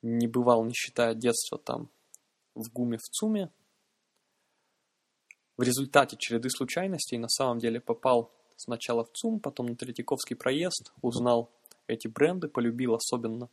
не 0.02 0.28
бывал, 0.28 0.64
не 0.66 0.74
считая 0.74 1.14
детства 1.14 1.58
там 1.58 1.90
в 2.56 2.72
ГУМе, 2.72 2.98
в 2.98 3.10
ЦУМе. 3.10 3.50
В 5.58 5.64
результате 5.64 6.18
череды 6.18 6.50
случайностей 6.50 7.18
на 7.18 7.30
самом 7.30 7.60
деле 7.60 7.80
попал 7.80 8.32
сначала 8.56 9.04
в 9.04 9.12
ЦУМ, 9.12 9.40
потом 9.40 9.68
на 9.68 9.76
Третьяковский 9.76 10.36
проезд, 10.36 10.92
узнал 11.02 11.52
эти 11.88 12.08
бренды, 12.08 12.48
полюбил 12.48 12.96
особенно 12.96 13.50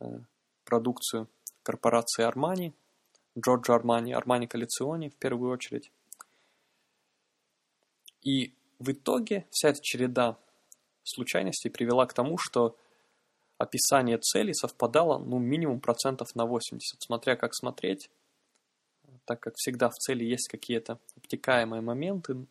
э, 0.00 0.20
продукцию 0.64 1.28
корпорации 1.62 2.28
Armani, 2.28 2.74
Джорджо 3.38 3.74
Армани, 3.74 4.12
Армани 4.12 4.46
Коллекциони 4.46 5.08
в 5.08 5.16
первую 5.16 5.52
очередь. 5.52 5.90
И 8.22 8.54
в 8.78 8.92
итоге 8.92 9.46
вся 9.50 9.70
эта 9.70 9.80
череда 9.80 10.38
случайностей 11.02 11.70
привела 11.70 12.06
к 12.06 12.12
тому, 12.12 12.38
что 12.38 12.76
описание 13.62 14.18
целей 14.18 14.54
совпадало 14.54 15.18
ну, 15.18 15.38
минимум 15.38 15.80
процентов 15.80 16.34
на 16.34 16.46
80, 16.46 17.00
смотря 17.00 17.36
как 17.36 17.54
смотреть, 17.54 18.10
так 19.24 19.40
как 19.40 19.54
всегда 19.56 19.88
в 19.88 19.94
цели 19.94 20.24
есть 20.24 20.48
какие-то 20.48 20.98
обтекаемые 21.16 21.80
моменты. 21.80 22.46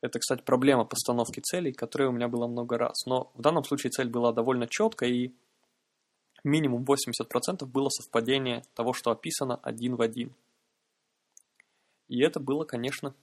Это, 0.00 0.18
кстати, 0.18 0.42
проблема 0.42 0.84
постановки 0.84 1.40
целей, 1.40 1.72
которая 1.72 2.08
у 2.08 2.12
меня 2.12 2.28
была 2.28 2.48
много 2.48 2.78
раз. 2.78 3.04
Но 3.06 3.30
в 3.34 3.42
данном 3.42 3.64
случае 3.64 3.90
цель 3.90 4.08
была 4.08 4.32
довольно 4.32 4.66
четкая, 4.66 5.10
и 5.10 5.32
минимум 6.44 6.84
80% 6.84 7.66
было 7.66 7.88
совпадение 7.90 8.62
того, 8.74 8.92
что 8.92 9.10
описано 9.10 9.56
один 9.56 9.96
в 9.96 10.00
один. 10.00 10.34
И 12.08 12.20
это 12.22 12.40
было, 12.40 12.64
конечно, 12.64 13.14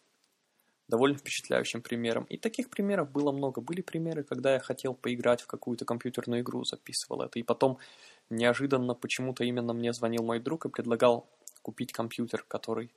довольно 0.87 1.17
впечатляющим 1.17 1.81
примером. 1.81 2.25
И 2.25 2.37
таких 2.37 2.69
примеров 2.69 3.11
было 3.11 3.31
много. 3.31 3.61
Были 3.61 3.81
примеры, 3.81 4.23
когда 4.23 4.53
я 4.53 4.59
хотел 4.59 4.93
поиграть 4.93 5.41
в 5.41 5.47
какую-то 5.47 5.85
компьютерную 5.85 6.41
игру, 6.41 6.63
записывал 6.65 7.21
это. 7.21 7.39
И 7.39 7.43
потом 7.43 7.77
неожиданно 8.29 8.93
почему-то 8.93 9.43
именно 9.43 9.73
мне 9.73 9.93
звонил 9.93 10.23
мой 10.23 10.39
друг 10.39 10.65
и 10.65 10.69
предлагал 10.69 11.29
купить 11.61 11.93
компьютер, 11.93 12.43
который 12.47 12.91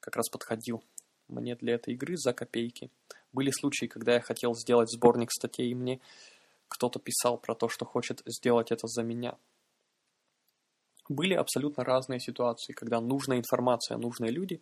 как 0.00 0.16
раз 0.16 0.28
подходил 0.28 0.82
мне 1.28 1.54
для 1.56 1.74
этой 1.74 1.94
игры 1.94 2.16
за 2.16 2.32
копейки. 2.32 2.90
Были 3.32 3.50
случаи, 3.50 3.86
когда 3.86 4.14
я 4.14 4.20
хотел 4.20 4.54
сделать 4.54 4.90
сборник 4.90 5.30
статей, 5.30 5.70
и 5.70 5.74
мне 5.74 6.00
кто-то 6.68 6.98
писал 6.98 7.38
про 7.38 7.54
то, 7.54 7.68
что 7.68 7.84
хочет 7.84 8.22
сделать 8.26 8.72
это 8.72 8.86
за 8.86 9.02
меня. 9.02 9.36
Были 11.08 11.34
абсолютно 11.34 11.84
разные 11.84 12.20
ситуации, 12.20 12.72
когда 12.72 13.00
нужная 13.00 13.38
информация, 13.38 13.96
нужные 13.98 14.30
люди 14.30 14.60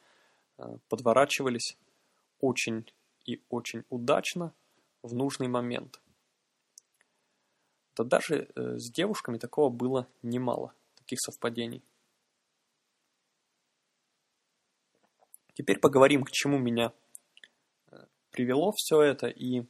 э, 0.57 0.63
подворачивались 0.89 1.77
очень 2.41 2.91
и 3.25 3.43
очень 3.49 3.85
удачно 3.89 4.55
в 5.03 5.15
нужный 5.15 5.49
момент. 5.49 6.01
Да 7.97 8.05
даже 8.05 8.49
э, 8.55 8.79
с 8.79 8.91
девушками 8.91 9.39
такого 9.39 9.71
было 9.71 10.09
немало, 10.23 10.73
таких 10.95 11.21
совпадений. 11.21 11.83
Теперь 15.55 15.81
поговорим, 15.81 16.23
к 16.23 16.31
чему 16.31 16.59
меня 16.59 16.93
э, 17.91 18.07
привело 18.31 18.73
все 18.77 19.03
это 19.03 19.27
и 19.27 19.67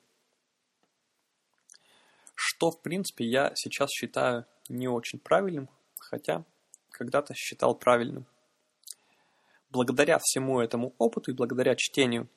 что, 2.34 2.70
в 2.70 2.82
принципе, 2.82 3.24
я 3.24 3.52
сейчас 3.54 3.90
считаю 3.90 4.44
не 4.68 4.86
очень 4.86 5.18
правильным, 5.18 5.68
хотя 5.98 6.44
когда-то 6.90 7.34
считал 7.34 7.74
правильным. 7.74 8.26
Благодаря 9.70 10.18
всему 10.20 10.60
этому 10.60 10.94
опыту 10.98 11.30
и 11.30 11.34
благодаря 11.34 11.74
чтению 11.76 12.28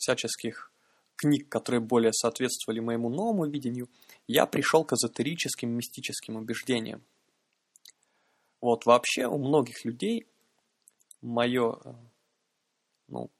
всяческих 0.00 0.72
книг, 1.16 1.48
которые 1.48 1.80
более 1.80 2.12
соответствовали 2.12 2.80
моему 2.80 3.10
новому 3.10 3.46
видению, 3.46 3.88
я 4.26 4.46
пришел 4.46 4.84
к 4.84 4.94
эзотерическим, 4.94 5.70
мистическим 5.70 6.36
убеждениям. 6.36 7.02
Вот 8.60 8.86
вообще 8.86 9.26
у 9.26 9.38
многих 9.38 9.84
людей 9.84 10.26
мое 11.20 11.78
э, 11.84 11.94
ну, 13.08 13.30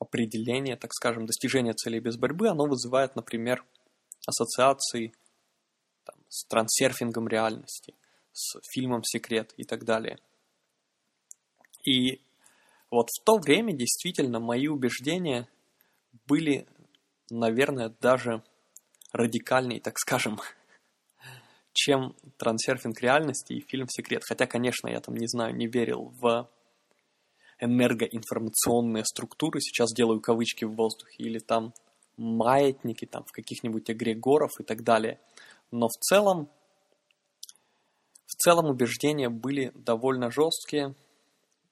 определение, 0.00 0.76
так 0.76 0.92
скажем, 0.92 1.26
достижения 1.26 1.72
целей 1.72 2.00
без 2.00 2.16
борьбы, 2.16 2.48
оно 2.48 2.66
вызывает, 2.66 3.14
например, 3.14 3.64
ассоциации 4.26 5.12
там, 6.04 6.16
с 6.28 6.44
трансерфингом 6.46 7.28
реальности, 7.28 7.94
с 8.32 8.58
фильмом 8.72 9.04
«Секрет» 9.04 9.54
и 9.56 9.64
так 9.64 9.84
далее. 9.84 10.18
И 11.84 12.20
вот 12.90 13.08
в 13.10 13.24
то 13.24 13.38
время 13.38 13.72
действительно 13.72 14.40
мои 14.40 14.66
убеждения 14.66 15.48
были, 16.26 16.66
наверное, 17.30 17.94
даже 18.00 18.42
радикальнее, 19.12 19.80
так 19.80 19.98
скажем, 19.98 20.40
чем 21.72 22.16
трансерфинг 22.36 23.00
реальности 23.00 23.52
и 23.52 23.60
фильм 23.60 23.88
«Секрет». 23.88 24.22
Хотя, 24.24 24.46
конечно, 24.46 24.88
я 24.88 25.00
там, 25.00 25.14
не 25.14 25.28
знаю, 25.28 25.54
не 25.54 25.66
верил 25.66 26.12
в 26.20 26.48
энергоинформационные 27.60 29.04
структуры, 29.04 29.60
сейчас 29.60 29.92
делаю 29.92 30.20
кавычки 30.20 30.64
в 30.64 30.74
воздухе, 30.74 31.22
или 31.22 31.38
там 31.38 31.74
маятники, 32.16 33.06
там 33.06 33.24
в 33.24 33.32
каких-нибудь 33.32 33.90
эгрегоров 33.90 34.50
и 34.58 34.64
так 34.64 34.82
далее. 34.82 35.20
Но 35.70 35.88
в 35.88 35.96
целом, 36.00 36.48
в 38.26 38.34
целом 38.34 38.66
убеждения 38.66 39.28
были 39.28 39.72
довольно 39.74 40.30
жесткие, 40.30 40.94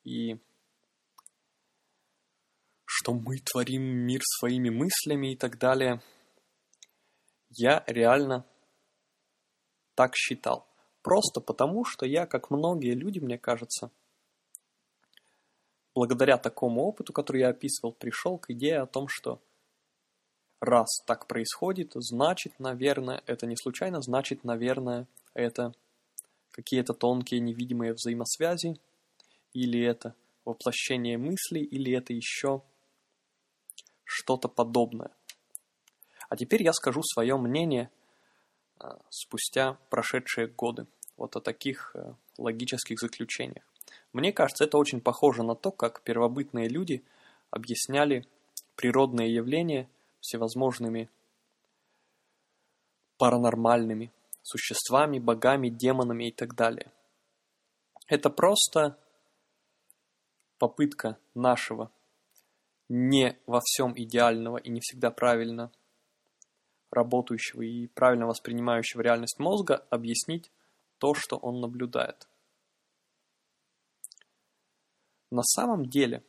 и 0.05 0.39
что 3.09 3.15
мы 3.15 3.39
творим 3.39 3.83
мир 3.83 4.21
своими 4.23 4.69
мыслями 4.69 5.33
и 5.33 5.37
так 5.37 5.59
далее. 5.59 6.03
Я 7.49 7.83
реально 7.87 8.45
так 9.95 10.15
считал. 10.15 10.67
Просто 11.03 11.41
потому, 11.41 11.87
что 11.87 12.05
я, 12.05 12.27
как 12.27 12.51
многие 12.51 12.93
люди, 12.93 13.19
мне 13.19 13.39
кажется, 13.39 13.91
благодаря 15.95 16.37
такому 16.37 16.83
опыту, 16.83 17.15
который 17.15 17.41
я 17.41 17.49
описывал, 17.49 17.95
пришел 17.95 18.37
к 18.37 18.51
идее 18.51 18.81
о 18.81 18.87
том, 18.87 19.09
что 19.09 19.41
раз 20.61 20.89
так 21.07 21.27
происходит, 21.27 21.93
значит, 21.95 22.61
наверное, 22.61 23.23
это 23.25 23.47
не 23.47 23.57
случайно, 23.57 24.03
значит, 24.03 24.45
наверное, 24.45 25.07
это 25.33 25.73
какие-то 26.51 26.93
тонкие 26.93 27.41
невидимые 27.41 27.95
взаимосвязи, 27.95 28.79
или 29.55 29.83
это 29.83 30.15
воплощение 30.45 31.17
мыслей, 31.17 31.63
или 31.63 31.97
это 31.97 32.13
еще 32.13 32.63
что-то 34.09 34.49
подобное. 34.49 35.11
А 36.31 36.37
теперь 36.37 36.63
я 36.63 36.73
скажу 36.73 37.03
свое 37.03 37.37
мнение 37.37 37.91
а, 38.79 38.99
спустя 39.11 39.79
прошедшие 39.91 40.47
годы 40.47 40.87
вот 41.19 41.37
о 41.37 41.41
таких 41.41 41.93
э, 41.95 42.15
логических 42.39 42.99
заключениях. 42.99 43.65
Мне 44.13 44.33
кажется, 44.33 44.65
это 44.65 44.79
очень 44.79 45.01
похоже 45.01 45.43
на 45.43 45.55
то, 45.55 45.71
как 45.71 46.01
первобытные 46.03 46.69
люди 46.69 47.05
объясняли 47.51 48.27
природные 48.77 49.35
явления 49.35 49.91
всевозможными 50.21 51.11
паранормальными 53.19 54.11
существами, 54.43 55.19
богами, 55.19 55.69
демонами 55.69 56.29
и 56.29 56.33
так 56.33 56.55
далее. 56.55 56.91
Это 58.07 58.31
просто 58.31 58.97
попытка 60.59 61.19
нашего 61.35 61.91
не 62.89 63.39
во 63.47 63.61
всем 63.65 63.93
идеального 63.97 64.57
и 64.57 64.71
не 64.71 64.81
всегда 64.81 65.11
правильно 65.11 65.71
работающего 66.91 67.63
и 67.63 67.87
правильно 67.89 68.27
воспринимающего 68.27 69.03
реальность 69.03 69.39
мозга 69.39 69.87
объяснить 69.91 70.51
то, 70.99 71.15
что 71.15 71.37
он 71.37 71.61
наблюдает. 71.61 72.29
На 75.31 75.43
самом 75.43 75.91
деле, 75.91 76.25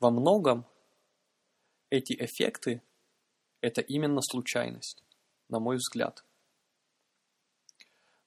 во 0.00 0.10
многом 0.10 0.66
эти 1.90 2.14
эффекты– 2.14 2.82
это 3.60 3.80
именно 3.80 4.20
случайность, 4.20 5.04
на 5.48 5.60
мой 5.60 5.76
взгляд. 5.76 6.24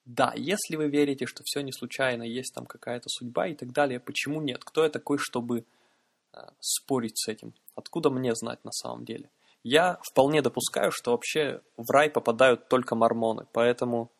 Да, 0.06 0.34
если 0.36 0.78
вы 0.78 0.90
верите, 0.90 1.26
что 1.26 1.44
все 1.46 1.62
не 1.62 1.72
случайно, 1.72 2.24
есть 2.24 2.54
там 2.54 2.66
какая-то 2.66 3.08
судьба 3.10 3.48
и 3.48 3.56
так 3.56 3.72
далее, 3.72 4.00
почему 4.00 4.42
нет? 4.42 4.64
Кто 4.64 4.84
я 4.84 4.90
такой, 4.90 5.18
чтобы 5.18 5.66
спорить 6.60 7.18
с 7.18 7.28
этим. 7.28 7.54
Откуда 7.76 8.10
мне 8.10 8.36
знать 8.36 8.64
на 8.64 8.72
самом 8.72 9.06
деле? 9.06 9.30
Я 9.64 10.00
вполне 10.02 10.42
допускаю, 10.42 10.92
что 10.92 11.12
вообще 11.12 11.62
в 11.78 11.90
рай 11.92 12.10
попадают 12.10 12.68
только 12.68 12.96
мормоны, 12.96 13.46
поэтому 13.52 14.12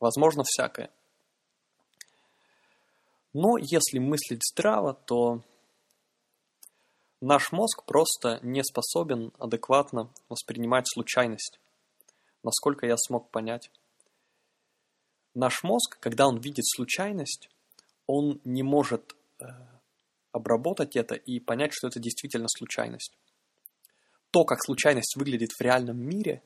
возможно 0.00 0.44
всякое. 0.44 0.90
Но 3.32 3.56
если 3.56 3.98
мыслить 3.98 4.42
здраво, 4.46 4.94
то 4.94 5.42
наш 7.20 7.50
мозг 7.50 7.84
просто 7.84 8.38
не 8.42 8.62
способен 8.62 9.32
адекватно 9.38 10.10
воспринимать 10.28 10.86
случайность, 10.86 11.58
насколько 12.42 12.86
я 12.86 12.96
смог 12.96 13.30
понять. 13.30 13.70
Наш 15.34 15.62
мозг, 15.62 15.98
когда 15.98 16.28
он 16.28 16.38
видит 16.38 16.66
случайность, 16.66 17.48
он 18.06 18.40
не 18.44 18.62
может 18.62 19.16
э, 19.38 19.46
обработать 20.32 20.96
это 20.96 21.14
и 21.14 21.38
понять, 21.40 21.72
что 21.72 21.88
это 21.88 22.00
действительно 22.00 22.48
случайность. 22.48 23.16
То, 24.30 24.44
как 24.44 24.64
случайность 24.64 25.16
выглядит 25.16 25.52
в 25.52 25.60
реальном 25.60 25.98
мире, 25.98 26.42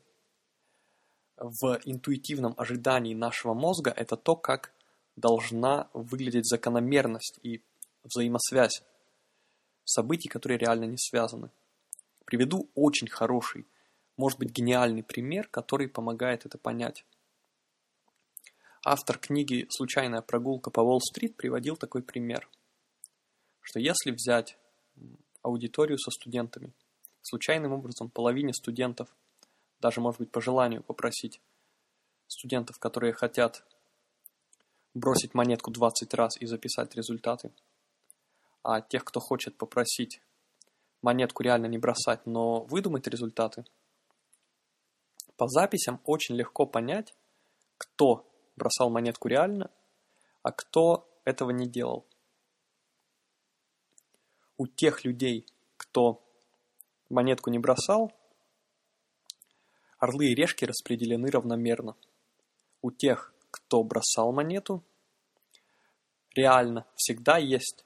в 1.37 1.81
интуитивном 1.85 2.55
ожидании 2.57 3.15
нашего 3.15 3.55
мозга, 3.55 3.91
это 3.91 4.17
то, 4.17 4.37
как 4.37 4.73
должна 5.17 5.89
выглядеть 5.93 6.47
закономерность 6.47 7.39
и 7.43 7.63
взаимосвязь 8.03 8.83
событий, 9.85 10.29
которые 10.29 10.59
реально 10.59 10.85
не 10.85 10.99
связаны. 10.99 11.51
Приведу 12.25 12.69
очень 12.75 13.09
хороший, 13.09 13.67
может 14.17 14.39
быть 14.39 14.51
гениальный 14.51 15.03
пример, 15.03 15.49
который 15.49 15.89
помогает 15.89 16.45
это 16.45 16.59
понять. 16.59 17.05
Автор 18.85 19.19
книги 19.19 19.67
«Случайная 19.71 20.23
прогулка 20.23 20.71
по 20.71 20.81
Уолл-стрит» 20.81 21.37
приводил 21.37 21.77
такой 21.77 22.03
пример, 22.03 22.49
что 23.67 23.81
если 23.81 24.13
взять 24.13 24.57
аудиторию 25.43 25.99
со 25.99 26.13
студентами, 26.13 26.73
случайным 27.21 27.73
образом 27.73 28.09
половине 28.09 28.53
студентов, 28.55 29.09
даже, 29.81 30.01
может 30.01 30.21
быть, 30.21 30.31
по 30.31 30.41
желанию 30.41 30.85
попросить 30.85 31.41
студентов, 32.29 32.79
которые 32.79 33.13
хотят 33.13 33.65
бросить 34.95 35.35
монетку 35.35 35.73
20 35.73 36.15
раз 36.15 36.41
и 36.41 36.47
записать 36.47 36.95
результаты, 36.95 37.51
а 38.63 38.81
тех, 38.81 39.05
кто 39.05 39.19
хочет 39.19 39.57
попросить 39.57 40.21
монетку 41.03 41.43
реально 41.43 41.67
не 41.67 41.79
бросать, 41.79 42.25
но 42.25 42.63
выдумать 42.67 43.09
результаты, 43.09 43.65
по 45.37 45.49
записям 45.49 46.01
очень 46.05 46.37
легко 46.37 46.67
понять, 46.67 47.15
кто 47.79 48.31
бросал 48.55 48.91
монетку 48.91 49.27
реально, 49.27 49.73
а 50.45 50.53
кто 50.53 51.11
этого 51.25 51.51
не 51.51 51.67
делал. 51.67 52.07
У 54.59 54.67
тех 54.67 55.05
людей, 55.05 55.47
кто 55.77 56.23
монетку 57.09 57.51
не 57.51 57.59
бросал, 57.59 58.13
орлы 59.99 60.27
и 60.27 60.35
решки 60.35 60.65
распределены 60.65 61.31
равномерно. 61.31 61.97
У 62.83 62.91
тех, 62.91 63.35
кто 63.51 63.83
бросал 63.83 64.33
монету, 64.33 64.83
реально 66.35 66.87
всегда 66.95 67.39
есть 67.39 67.85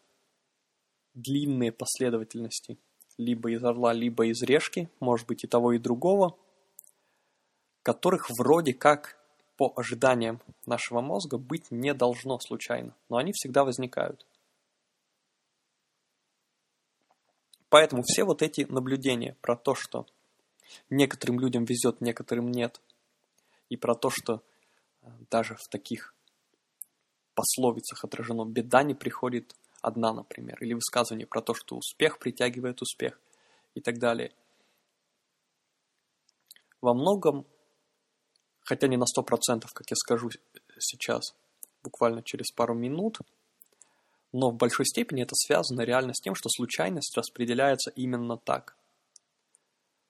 длинные 1.15 1.73
последовательности 1.73 2.79
либо 3.21 3.51
из 3.51 3.63
орла, 3.63 3.93
либо 3.93 4.27
из 4.27 4.43
решки, 4.43 4.89
может 4.99 5.27
быть 5.27 5.45
и 5.45 5.47
того, 5.47 5.73
и 5.73 5.79
другого, 5.79 6.37
которых 7.83 8.31
вроде 8.31 8.73
как 8.73 9.19
по 9.57 9.73
ожиданиям 9.77 10.41
нашего 10.65 11.01
мозга 11.01 11.37
быть 11.37 11.71
не 11.71 11.93
должно 11.93 12.39
случайно, 12.41 12.95
но 13.09 13.19
они 13.19 13.33
всегда 13.33 13.65
возникают. 13.65 14.27
Поэтому 17.71 18.03
все 18.03 18.25
вот 18.25 18.43
эти 18.43 18.67
наблюдения 18.69 19.37
про 19.41 19.57
то, 19.57 19.75
что 19.75 20.07
некоторым 20.91 21.41
людям 21.41 21.65
везет, 21.65 22.01
некоторым 22.01 22.51
нет, 22.51 22.81
и 23.69 23.77
про 23.77 23.95
то, 23.95 24.11
что 24.11 24.43
э, 25.03 25.09
даже 25.31 25.55
в 25.55 25.69
таких 25.69 26.15
пословицах 27.35 28.05
отражено 28.05 28.45
«беда 28.45 28.83
не 28.83 28.95
приходит 28.95 29.55
одна», 29.81 30.13
например, 30.13 30.63
или 30.63 30.75
высказывание 30.75 31.27
про 31.27 31.41
то, 31.41 31.55
что 31.55 31.77
успех 31.77 32.19
притягивает 32.19 32.83
успех 32.83 33.19
и 33.75 33.81
так 33.81 33.99
далее. 33.99 34.33
Во 36.81 36.93
многом 36.93 37.47
хотя 38.71 38.87
не 38.87 38.97
на 38.97 39.05
100%, 39.05 39.67
как 39.73 39.91
я 39.91 39.97
скажу 39.97 40.31
сейчас, 40.79 41.35
буквально 41.83 42.23
через 42.23 42.53
пару 42.53 42.75
минут, 42.75 43.19
но 44.33 44.51
в 44.51 44.57
большой 44.57 44.87
степени 44.87 45.23
это 45.23 45.35
связано 45.35 45.83
реально 45.83 46.15
с 46.15 46.21
тем, 46.21 46.35
что 46.35 46.49
случайность 46.49 47.17
распределяется 47.17 47.91
именно 47.91 48.37
так. 48.37 48.77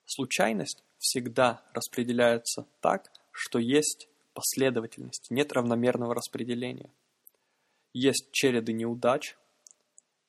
Случайность 0.05 0.83
всегда 0.99 1.63
распределяется 1.73 2.67
так, 2.81 3.11
что 3.31 3.59
есть 3.59 4.09
последовательность, 4.35 5.29
нет 5.31 5.53
равномерного 5.53 6.15
распределения. 6.15 6.91
Есть 7.93 8.31
череды 8.33 8.73
неудач 8.73 9.37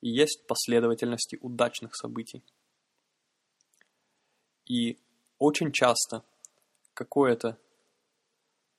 и 0.01 0.09
есть 0.09 0.45
последовательности 0.47 1.37
удачных 1.41 1.95
событий. 1.95 2.43
И 4.65 4.97
очень 5.37 5.71
часто 5.71 6.23
какое-то 6.93 7.57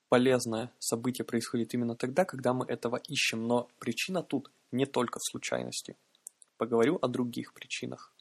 полезное 0.08 0.72
событие 0.78 1.24
происходит 1.24 1.74
именно 1.74 1.96
тогда, 1.96 2.24
когда 2.24 2.52
мы 2.52 2.66
этого 2.66 2.96
ищем, 3.08 3.46
но 3.46 3.68
причина 3.78 4.22
тут 4.22 4.50
не 4.72 4.86
только 4.86 5.18
в 5.18 5.24
случайности. 5.24 5.96
Поговорю 6.56 6.98
о 7.00 7.08
других 7.08 7.52
причинах. 7.52 8.12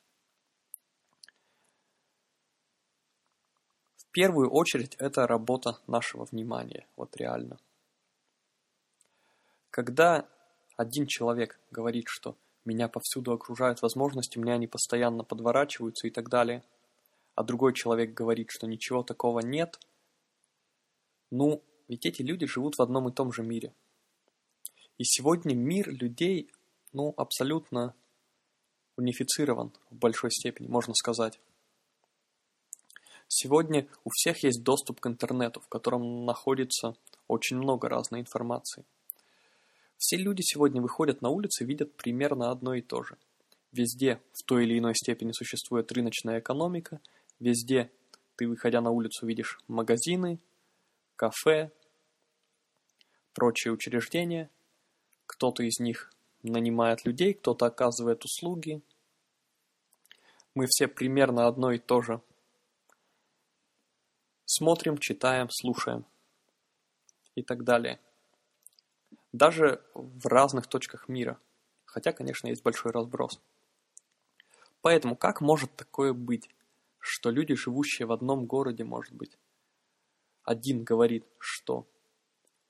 В 3.96 4.06
первую 4.12 4.52
очередь 4.52 4.96
это 4.96 5.26
работа 5.26 5.80
нашего 5.88 6.26
внимания, 6.26 6.86
вот 6.98 7.16
реально. 7.16 7.60
Когда 9.70 10.28
один 10.76 11.08
человек 11.08 11.60
говорит, 11.72 12.06
что 12.08 12.36
меня 12.66 12.90
повсюду 12.90 13.32
окружают 13.32 13.82
возможности, 13.82 14.38
мне 14.38 14.54
они 14.54 14.68
постоянно 14.68 15.24
подворачиваются 15.24 16.08
и 16.08 16.10
так 16.12 16.30
далее, 16.30 16.64
а 17.36 17.44
другой 17.44 17.74
человек 17.74 18.14
говорит, 18.14 18.52
что 18.52 18.68
ничего 18.68 19.02
такого 19.02 19.40
нет, 19.40 19.80
ну, 21.32 21.64
ведь 21.88 22.06
эти 22.06 22.22
люди 22.22 22.46
живут 22.46 22.78
в 22.78 22.82
одном 22.82 23.08
и 23.08 23.14
том 23.14 23.32
же 23.32 23.44
мире. 23.44 23.74
И 25.02 25.04
сегодня 25.04 25.56
мир 25.56 25.90
людей, 25.90 26.52
ну, 26.94 27.12
абсолютно 27.18 27.96
унифицирован 28.98 29.74
в 29.90 29.96
большой 29.96 30.30
степени, 30.30 30.68
можно 30.68 30.94
сказать. 30.94 31.40
Сегодня 33.28 33.88
у 34.04 34.12
всех 34.12 34.44
есть 34.44 34.62
доступ 34.62 35.00
к 35.00 35.08
интернету, 35.08 35.60
в 35.60 35.68
котором 35.70 36.24
находится 36.26 36.96
очень 37.28 37.58
много 37.58 37.90
разной 37.90 38.20
информации. 38.20 38.86
Все 39.98 40.18
люди 40.18 40.44
сегодня 40.44 40.84
выходят 40.84 41.24
на 41.24 41.30
улицы 41.30 41.64
и 41.64 41.68
видят 41.68 41.98
примерно 41.98 42.52
одно 42.52 42.76
и 42.76 42.84
то 42.84 43.02
же. 43.02 43.18
Везде 43.72 44.22
в 44.34 44.44
той 44.44 44.66
или 44.66 44.78
иной 44.78 44.94
степени 44.94 45.32
существует 45.32 45.92
рыночная 45.92 46.42
экономика, 46.42 47.02
везде 47.40 47.90
ты, 48.36 48.48
выходя 48.48 48.82
на 48.82 48.92
улицу, 48.92 49.26
видишь 49.26 49.58
магазины, 49.68 50.40
кафе, 51.16 51.72
прочие 53.34 53.74
учреждения. 53.74 54.52
Кто-то 55.32 55.64
из 55.64 55.80
них 55.80 56.12
нанимает 56.44 57.06
людей, 57.06 57.34
кто-то 57.34 57.66
оказывает 57.66 58.26
услуги. 58.26 58.82
Мы 60.56 60.66
все 60.68 60.90
примерно 60.90 61.48
одно 61.48 61.72
и 61.72 61.78
то 61.78 62.02
же 62.02 62.22
смотрим, 64.44 64.98
читаем, 64.98 65.48
слушаем 65.50 66.06
и 67.36 67.44
так 67.44 67.64
далее. 67.64 68.02
Даже 69.32 69.82
в 69.94 70.28
разных 70.28 70.68
точках 70.68 71.08
мира. 71.08 71.40
Хотя, 71.86 72.12
конечно, 72.12 72.50
есть 72.50 72.62
большой 72.62 72.92
разброс. 72.92 73.40
Поэтому 74.82 75.16
как 75.16 75.40
может 75.40 75.74
такое 75.78 76.12
быть, 76.12 76.50
что 77.00 77.30
люди, 77.30 77.56
живущие 77.56 78.06
в 78.06 78.12
одном 78.12 78.46
городе, 78.46 78.84
может 78.84 79.14
быть, 79.14 79.38
один 80.44 80.84
говорит, 80.84 81.26
что 81.40 81.88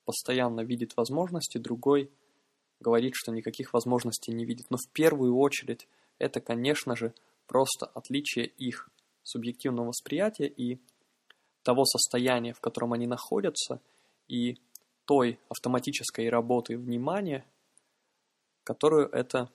постоянно 0.05 0.61
видит 0.61 0.95
возможности, 0.95 1.57
другой 1.57 2.11
говорит, 2.81 3.13
что 3.15 3.31
никаких 3.31 3.73
возможностей 3.73 4.33
не 4.33 4.45
видит. 4.45 4.67
Но 4.69 4.77
в 4.77 4.89
первую 4.91 5.37
очередь 5.37 5.87
это, 6.17 6.41
конечно 6.41 6.95
же, 6.95 7.13
просто 7.47 7.85
отличие 7.85 8.47
их 8.47 8.89
субъективного 9.23 9.87
восприятия 9.87 10.47
и 10.47 10.79
того 11.63 11.85
состояния, 11.85 12.53
в 12.53 12.59
котором 12.59 12.93
они 12.93 13.07
находятся, 13.07 13.81
и 14.27 14.57
той 15.05 15.39
автоматической 15.49 16.29
работы 16.29 16.77
внимания, 16.77 17.45
которую 18.63 19.09
это 19.09 19.49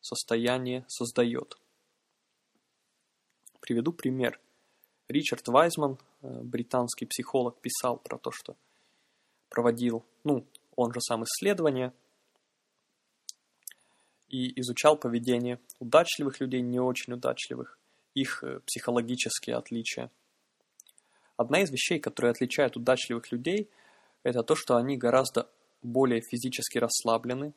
состояние 0.00 0.84
создает. 0.88 1.58
Приведу 3.60 3.92
пример. 3.92 4.40
Ричард 5.08 5.46
Вайзман, 5.48 5.98
э, 6.22 6.40
британский 6.42 7.06
психолог, 7.06 7.60
писал 7.60 7.98
про 7.98 8.18
то, 8.18 8.30
что 8.30 8.56
проводил, 9.48 10.04
ну, 10.24 10.46
он 10.76 10.92
же 10.92 11.00
сам 11.00 11.24
исследования, 11.24 11.92
и 14.30 14.58
изучал 14.60 14.96
поведение 14.96 15.58
удачливых 15.78 16.40
людей, 16.40 16.62
не 16.62 16.80
очень 16.80 17.12
удачливых, 17.12 17.78
их 18.14 18.42
э, 18.42 18.60
психологические 18.66 19.56
отличия. 19.56 20.10
Одна 21.36 21.62
из 21.62 21.70
вещей, 21.70 21.98
которые 21.98 22.30
отличают 22.30 22.76
удачливых 22.76 23.32
людей, 23.32 23.70
это 24.22 24.42
то, 24.42 24.54
что 24.54 24.76
они 24.76 24.96
гораздо 24.96 25.48
более 25.82 26.20
физически 26.20 26.78
расслаблены, 26.78 27.54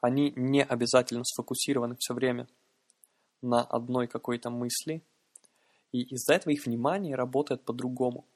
они 0.00 0.32
не 0.36 0.62
обязательно 0.62 1.24
сфокусированы 1.24 1.96
все 1.98 2.14
время 2.14 2.48
на 3.42 3.62
одной 3.62 4.06
какой-то 4.06 4.50
мысли, 4.50 5.02
и 5.92 6.02
из-за 6.02 6.34
этого 6.34 6.52
их 6.52 6.66
внимание 6.66 7.14
работает 7.14 7.62
по-другому. 7.62 8.26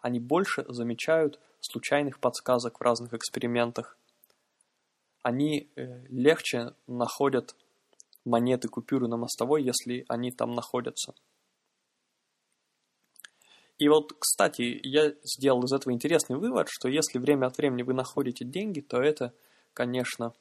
Они 0.00 0.20
больше 0.20 0.64
замечают 0.68 1.40
случайных 1.60 2.20
подсказок 2.20 2.78
в 2.78 2.82
разных 2.82 3.14
экспериментах. 3.14 3.97
Они 5.28 5.68
э, 5.76 6.06
легче 6.08 6.72
находят 6.86 7.54
монеты, 8.24 8.68
купюры 8.68 9.08
на 9.08 9.18
мостовой, 9.18 9.62
если 9.62 10.06
они 10.08 10.30
там 10.30 10.54
находятся. 10.54 11.12
И 13.76 13.90
вот, 13.90 14.14
кстати, 14.18 14.80
я 14.82 15.12
сделал 15.22 15.62
из 15.64 15.72
этого 15.74 15.92
интересный 15.92 16.38
вывод, 16.38 16.68
что 16.70 16.88
если 16.88 17.18
время 17.18 17.48
от 17.48 17.58
времени 17.58 17.82
вы 17.82 17.92
находите 17.92 18.46
деньги, 18.46 18.80
то 18.80 19.02
это, 19.02 19.34
конечно, 19.74 20.32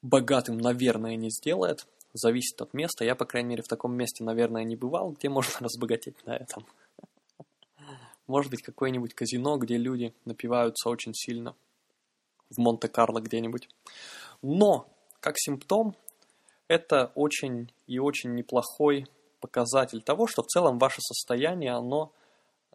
богатым, 0.00 0.56
наверное, 0.56 1.16
не 1.16 1.28
сделает. 1.28 1.86
Зависит 2.14 2.62
от 2.62 2.72
места. 2.72 3.04
Я, 3.04 3.14
по 3.14 3.26
крайней 3.26 3.50
мере, 3.50 3.62
в 3.62 3.68
таком 3.68 3.94
месте, 3.94 4.24
наверное, 4.24 4.64
не 4.64 4.76
бывал, 4.76 5.10
где 5.10 5.28
можно 5.28 5.52
разбогатеть 5.60 6.24
на 6.24 6.34
этом. 6.34 6.64
Может 8.26 8.50
быть, 8.50 8.62
какое-нибудь 8.62 9.12
казино, 9.12 9.58
где 9.58 9.76
люди 9.76 10.14
напиваются 10.24 10.88
очень 10.88 11.12
сильно. 11.12 11.54
В 12.50 12.58
Монте-Карло 12.58 13.20
где-нибудь. 13.20 13.68
Но, 14.42 14.88
как 15.20 15.34
симптом, 15.38 15.94
это 16.68 17.12
очень 17.14 17.72
и 17.86 17.98
очень 17.98 18.34
неплохой 18.34 19.06
показатель 19.40 20.02
того, 20.02 20.26
что 20.26 20.42
в 20.42 20.46
целом 20.46 20.78
ваше 20.78 21.00
состояние, 21.00 21.72
оно 21.72 22.12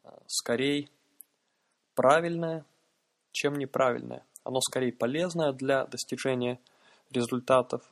э, 0.03 0.09
скорее 0.27 0.89
правильное, 1.93 2.65
чем 3.31 3.55
неправильное. 3.55 4.25
Оно 4.43 4.61
скорее 4.61 4.91
полезное 4.91 5.53
для 5.53 5.85
достижения 5.85 6.59
результатов 7.09 7.83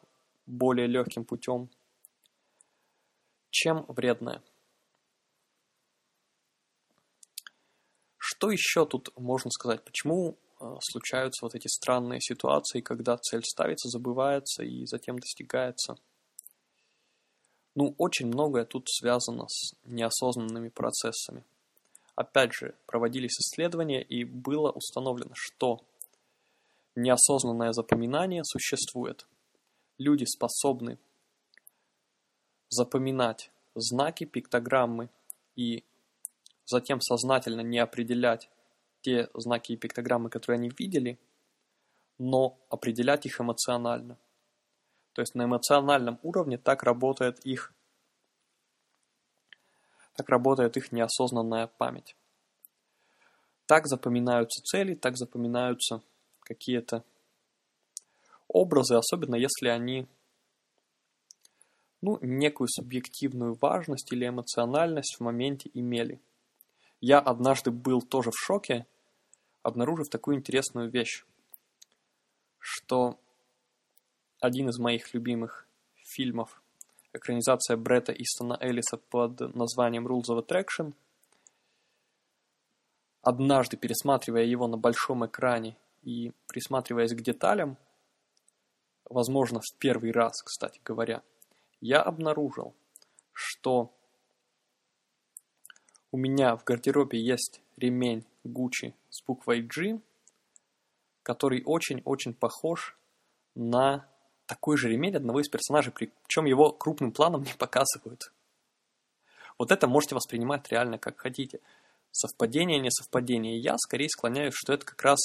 более 0.46 0.88
легким 0.88 1.26
путем, 1.26 1.70
чем 3.50 3.86
вредное. 3.88 4.42
Что 8.18 8.52
еще 8.52 8.86
тут 8.86 9.10
можно 9.18 9.50
сказать? 9.52 9.84
Почему 9.84 10.38
случаются 10.82 11.46
вот 11.46 11.56
эти 11.56 11.68
странные 11.68 12.22
ситуации, 12.22 12.82
когда 12.82 13.18
цель 13.18 13.44
ставится, 13.44 13.90
забывается 13.90 14.64
и 14.64 14.86
затем 14.86 15.20
достигается? 15.20 15.96
Ну, 17.76 17.96
очень 17.98 18.28
многое 18.28 18.66
тут 18.66 18.88
связано 18.90 19.48
с 19.48 19.74
неосознанными 19.86 20.70
процессами. 20.70 21.44
Опять 22.16 22.54
же, 22.54 22.76
проводились 22.86 23.40
исследования 23.40 24.04
и 24.04 24.24
было 24.24 24.70
установлено, 24.70 25.34
что 25.36 25.82
неосознанное 26.96 27.74
запоминание 27.74 28.44
существует. 28.44 29.26
Люди 29.98 30.26
способны 30.26 31.00
запоминать 32.70 33.52
знаки, 33.76 34.26
пиктограммы 34.26 35.10
и 35.56 35.84
затем 36.66 37.02
сознательно 37.02 37.62
не 37.62 37.80
определять 37.80 38.50
те 39.04 39.30
знаки 39.36 39.74
и 39.74 39.78
пиктограммы, 39.78 40.30
которые 40.30 40.58
они 40.58 40.72
видели, 40.78 41.20
но 42.18 42.58
определять 42.70 43.26
их 43.26 43.40
эмоционально. 43.40 44.18
То 45.14 45.22
есть 45.22 45.36
на 45.36 45.44
эмоциональном 45.44 46.20
уровне 46.24 46.58
так 46.58 46.84
работает 46.84 47.40
их 47.46 47.74
так 50.16 50.30
работает 50.30 50.78
их 50.78 50.92
неосознанная 50.92 51.68
память. 51.68 52.16
Так 53.66 53.88
запоминаются 53.88 54.62
цели, 54.62 54.94
так 54.94 55.18
запоминаются 55.18 56.02
какие-то 56.42 57.04
образы, 58.48 58.96
особенно 58.96 59.36
если 59.36 59.70
они 59.70 60.08
ну, 62.02 62.20
некую 62.22 62.68
субъективную 62.68 63.58
важность 63.62 64.12
или 64.12 64.28
эмоциональность 64.28 65.16
в 65.18 65.24
моменте 65.24 65.72
имели. 65.74 66.22
Я 67.00 67.20
однажды 67.20 67.72
был 67.72 68.02
тоже 68.02 68.32
в 68.32 68.38
шоке, 68.38 68.86
обнаружив 69.64 70.10
такую 70.10 70.38
интересную 70.38 70.90
вещь, 70.90 71.26
что 72.60 73.18
один 74.40 74.70
из 74.70 74.78
моих 74.78 75.14
любимых 75.14 75.68
фильмов, 75.96 76.62
экранизация 77.14 77.78
Бретта 77.78 78.12
Истона 78.12 78.58
Эллиса 78.60 78.98
под 78.98 79.40
названием 79.56 80.08
Rules 80.08 80.28
of 80.30 80.46
Attraction. 80.46 80.94
Однажды, 83.22 83.78
пересматривая 83.78 84.44
его 84.44 84.68
на 84.68 84.78
большом 84.78 85.26
экране 85.26 85.78
и 86.02 86.34
присматриваясь 86.48 87.14
к 87.14 87.22
деталям, 87.22 87.78
возможно, 89.06 89.62
в 89.62 89.78
первый 89.78 90.12
раз, 90.12 90.42
кстати 90.44 90.82
говоря, 90.84 91.24
я 91.80 92.02
обнаружил, 92.02 92.74
что 93.32 93.94
у 96.12 96.18
меня 96.18 96.58
в 96.58 96.66
гардеробе 96.66 97.20
есть 97.20 97.62
ремень 97.78 98.26
Gucci 98.44 98.94
с 99.14 99.24
буквой 99.24 99.62
G, 99.62 100.02
который 101.22 101.62
очень-очень 101.64 102.34
похож 102.34 102.98
на 103.54 104.08
такой 104.48 104.76
же 104.76 104.90
ремень 104.90 105.16
одного 105.16 105.40
из 105.40 105.50
персонажей, 105.50 105.94
причем 105.94 106.46
его 106.46 106.72
крупным 106.72 107.12
планом 107.12 107.44
не 107.44 107.54
показывают. 107.54 108.34
Вот 109.60 109.72
это 109.72 109.88
можете 109.88 110.16
воспринимать 110.16 110.68
реально 110.70 110.98
как 110.98 111.20
хотите. 111.20 111.60
Совпадение, 112.12 112.80
не 112.80 112.90
совпадение. 112.90 113.60
Я 113.60 113.78
скорее 113.78 114.10
склоняюсь, 114.10 114.56
что 114.56 114.74
это 114.74 114.84
как 114.84 115.02
раз 115.04 115.20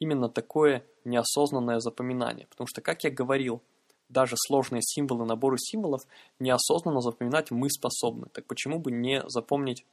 именно 0.00 0.28
такое 0.28 0.84
неосознанное 1.04 1.78
запоминание. 1.78 2.48
Потому 2.48 2.66
что, 2.66 2.80
как 2.80 3.04
я 3.04 3.10
говорил, 3.10 3.62
даже 4.08 4.34
сложные 4.36 4.82
символы, 4.82 5.24
наборы 5.24 5.58
символов 5.58 6.02
неосознанно 6.40 7.00
запоминать 7.00 7.52
мы 7.52 7.70
способны. 7.70 8.26
Так 8.32 8.46
почему 8.46 8.80
бы 8.80 8.90
не 8.90 9.22
запомнить 9.28 9.86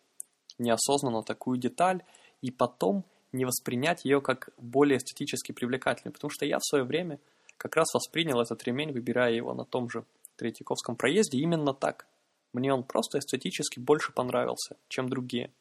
неосознанно 0.58 1.22
такую 1.22 1.60
деталь 1.60 2.04
и 2.42 2.50
потом 2.50 3.06
не 3.32 3.46
воспринять 3.46 4.06
ее 4.06 4.22
как 4.22 4.50
более 4.58 4.98
эстетически 4.98 5.52
привлекательной? 5.52 6.13
Потому 6.13 6.30
что 6.30 6.46
я 6.46 6.60
в 6.60 6.65
свое 6.65 6.84
время 6.84 7.20
как 7.58 7.76
раз 7.76 7.94
воспринял 7.94 8.39
этот 8.39 8.63
ремень, 8.63 8.92
выбирая 8.92 9.34
его 9.34 9.54
на 9.54 9.65
том 9.65 9.89
же 9.89 10.06
Третьяковском 10.38 10.96
проезде, 10.96 11.38
именно 11.38 11.74
так. 11.74 12.08
Мне 12.54 12.74
он 12.74 12.84
просто 12.84 13.20
эстетически 13.20 13.80
больше 13.80 14.13
понравился, 14.13 14.78
чем 14.88 15.10
другие. 15.10 15.52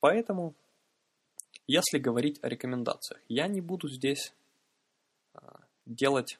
Поэтому, 0.00 0.54
если 1.66 1.98
говорить 1.98 2.38
о 2.42 2.48
рекомендациях, 2.48 3.20
я 3.28 3.48
не 3.48 3.60
буду 3.60 3.88
здесь 3.88 4.32
а, 5.34 5.60
делать 5.86 6.38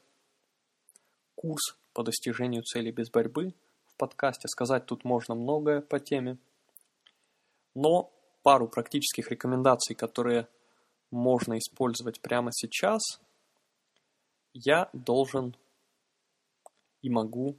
курс 1.34 1.76
по 1.92 2.02
достижению 2.02 2.62
цели 2.62 2.90
без 2.90 3.10
борьбы 3.10 3.54
в 3.86 3.96
подкасте. 3.96 4.46
Сказать 4.46 4.86
тут 4.86 5.04
можно 5.04 5.34
многое 5.34 5.80
по 5.80 5.98
теме. 5.98 6.38
Но 7.80 8.12
пару 8.42 8.66
практических 8.66 9.30
рекомендаций, 9.30 9.94
которые 9.94 10.48
можно 11.12 11.56
использовать 11.58 12.20
прямо 12.20 12.50
сейчас, 12.52 13.20
я 14.52 14.90
должен 14.92 15.56
и 17.02 17.08
могу 17.08 17.56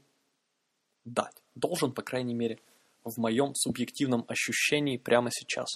дать. 1.05 1.41
Должен, 1.55 1.93
по 1.93 2.01
крайней 2.01 2.33
мере, 2.33 2.59
в 3.05 3.17
моем 3.17 3.55
субъективном 3.55 4.25
ощущении 4.27 4.97
прямо 4.97 5.29
сейчас. 5.31 5.69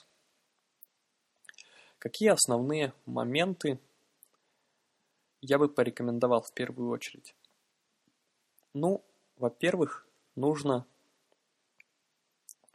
Какие 1.97 2.27
основные 2.27 2.93
моменты 3.06 3.79
я 5.39 5.58
бы 5.58 5.69
порекомендовал 5.69 6.41
в 6.41 6.51
первую 6.51 6.89
очередь? 6.89 7.34
Ну, 8.73 9.06
во-первых, 9.38 10.06
нужно, 10.36 10.86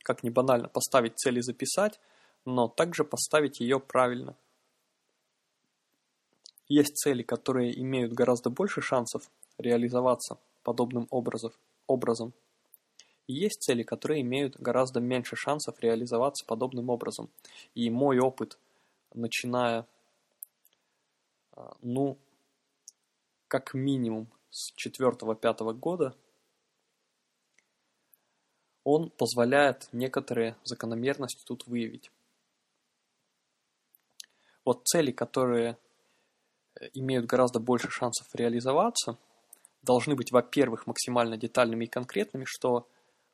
как 0.02 0.22
ни 0.22 0.30
банально, 0.30 0.68
поставить 0.68 1.18
цель 1.18 1.38
и 1.38 1.42
записать, 1.42 2.00
но 2.44 2.68
также 2.68 3.04
поставить 3.04 3.60
ее 3.60 3.80
правильно– 3.80 4.36
есть 6.68 6.96
цели, 6.98 7.22
которые 7.22 7.78
имеют 7.80 8.12
гораздо 8.12 8.50
больше 8.50 8.82
шансов 8.82 9.30
реализоваться 9.56 10.38
подобным 10.62 11.06
образом, 11.10 11.52
образом. 11.86 12.34
Есть 13.26 13.62
цели, 13.62 13.82
которые 13.82 14.20
имеют 14.20 14.56
гораздо 14.56 15.00
меньше 15.00 15.34
шансов 15.34 15.80
реализоваться 15.80 16.44
подобным 16.46 16.90
образом. 16.90 17.30
И 17.74 17.88
мой 17.88 18.18
опыт, 18.18 18.58
начиная, 19.14 19.86
а, 21.52 21.74
ну, 21.80 22.18
как 23.48 23.72
минимум 23.72 24.28
с 24.50 24.72
4-5 24.76 25.72
года, 25.72 26.14
он 28.90 29.10
позволяет 29.10 29.88
некоторые 29.92 30.56
закономерности 30.64 31.44
тут 31.44 31.66
выявить. 31.66 32.10
Вот 34.64 34.86
цели, 34.86 35.10
которые 35.12 35.76
имеют 36.94 37.26
гораздо 37.26 37.60
больше 37.60 37.90
шансов 37.90 38.26
реализоваться, 38.34 39.18
должны 39.82 40.14
быть, 40.14 40.32
во-первых, 40.32 40.86
максимально 40.86 41.36
детальными 41.36 41.84
и 41.84 41.88
конкретными, 41.88 42.44
что 42.46 42.88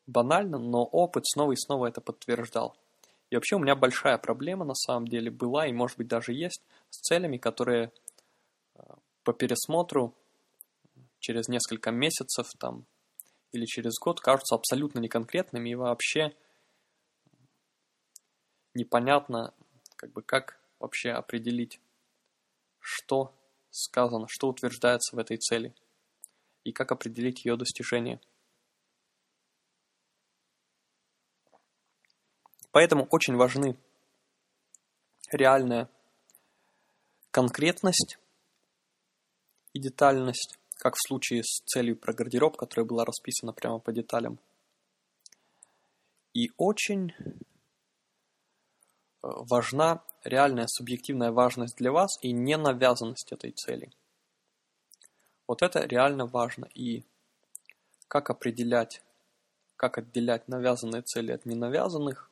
банально, 0.09 0.59
но 0.59 0.85
опыт 0.85 1.25
снова 1.25 1.53
и 1.53 1.57
снова 1.57 1.87
это 1.87 2.01
подтверждал. 2.01 2.77
И 3.31 3.37
вообще 3.37 3.55
у 3.55 3.61
меня 3.61 3.77
большая 3.77 4.19
проблема 4.19 4.65
на 4.65 4.75
самом 4.75 5.07
деле 5.07 5.31
была 5.31 5.69
и 5.69 5.73
может 5.73 5.99
быть 5.99 6.09
даже 6.09 6.33
есть 6.33 6.63
с 6.91 6.99
целями, 6.99 7.37
которые 7.37 7.93
э, 8.75 8.81
по 9.23 9.33
пересмотру 9.33 10.15
через 11.21 11.47
несколько 11.47 11.93
месяцев 11.93 12.49
там 12.59 12.87
или 13.55 13.67
через 13.67 13.99
год 14.01 14.21
кажутся 14.21 14.57
абсолютно 14.57 14.99
неконкретными 14.99 15.71
и 15.71 15.75
вообще 15.77 16.35
непонятно, 18.75 19.55
как 19.97 20.13
бы 20.13 20.23
как 20.23 20.61
вообще 20.81 21.11
определить, 21.11 21.81
что 22.81 23.33
сказано, 23.71 24.27
что 24.29 24.49
утверждается 24.49 25.15
в 25.15 25.21
этой 25.21 25.37
цели 25.37 25.73
и 26.65 26.73
как 26.73 26.91
определить 26.91 27.45
ее 27.45 27.57
достижение. 27.57 28.21
Поэтому 32.73 33.07
очень 33.11 33.37
важны 33.37 33.79
реальная 35.31 35.89
конкретность 37.31 38.19
и 39.73 39.79
детальность, 39.79 40.59
как 40.77 40.95
в 40.95 41.07
случае 41.07 41.43
с 41.43 41.63
целью 41.65 41.97
про 41.97 42.13
гардероб, 42.13 42.57
которая 42.57 42.87
была 42.87 43.05
расписана 43.05 43.53
прямо 43.53 43.79
по 43.79 43.93
деталям. 43.93 44.39
И 46.35 46.51
очень 46.57 47.13
э, 47.13 47.23
важна 49.23 50.03
реальная 50.25 50.67
субъективная 50.67 51.31
важность 51.31 51.77
для 51.77 51.93
вас 51.93 52.19
и 52.23 52.33
ненавязанность 52.33 53.33
этой 53.33 53.53
цели. 53.53 53.91
Вот 55.47 55.63
это 55.63 55.87
реально 55.87 56.27
важно. 56.27 56.69
И 56.75 57.05
как 58.09 58.31
определять, 58.31 59.03
как 59.77 59.99
отделять 59.99 60.49
навязанные 60.49 61.03
цели 61.03 61.33
от 61.33 61.47
ненавязанных, 61.47 62.31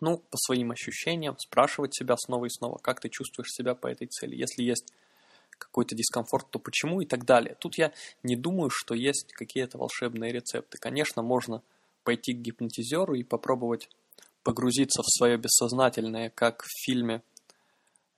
ну, 0.00 0.18
по 0.18 0.36
своим 0.36 0.72
ощущениям, 0.72 1.38
спрашивать 1.38 1.94
себя 1.94 2.16
снова 2.16 2.46
и 2.46 2.50
снова, 2.50 2.78
как 2.78 3.00
ты 3.00 3.08
чувствуешь 3.08 3.52
себя 3.52 3.74
по 3.74 3.86
этой 3.86 4.08
цели. 4.08 4.36
Если 4.36 4.62
есть 4.62 4.92
какой-то 5.58 5.94
дискомфорт, 5.94 6.50
то 6.50 6.58
почему 6.58 7.00
и 7.00 7.06
так 7.06 7.24
далее. 7.24 7.56
Тут 7.58 7.78
я 7.78 7.92
не 8.22 8.36
думаю, 8.36 8.70
что 8.70 8.94
есть 8.94 9.32
какие-то 9.32 9.78
волшебные 9.78 10.32
рецепты. 10.32 10.78
Конечно, 10.78 11.22
можно 11.22 11.62
пойти 12.04 12.32
к 12.34 12.38
гипнотизеру 12.38 13.14
и 13.14 13.22
попробовать 13.22 13.88
погрузиться 14.42 15.02
в 15.02 15.06
свое 15.08 15.36
бессознательное, 15.36 16.30
как 16.30 16.62
в 16.62 16.84
фильме 16.84 17.22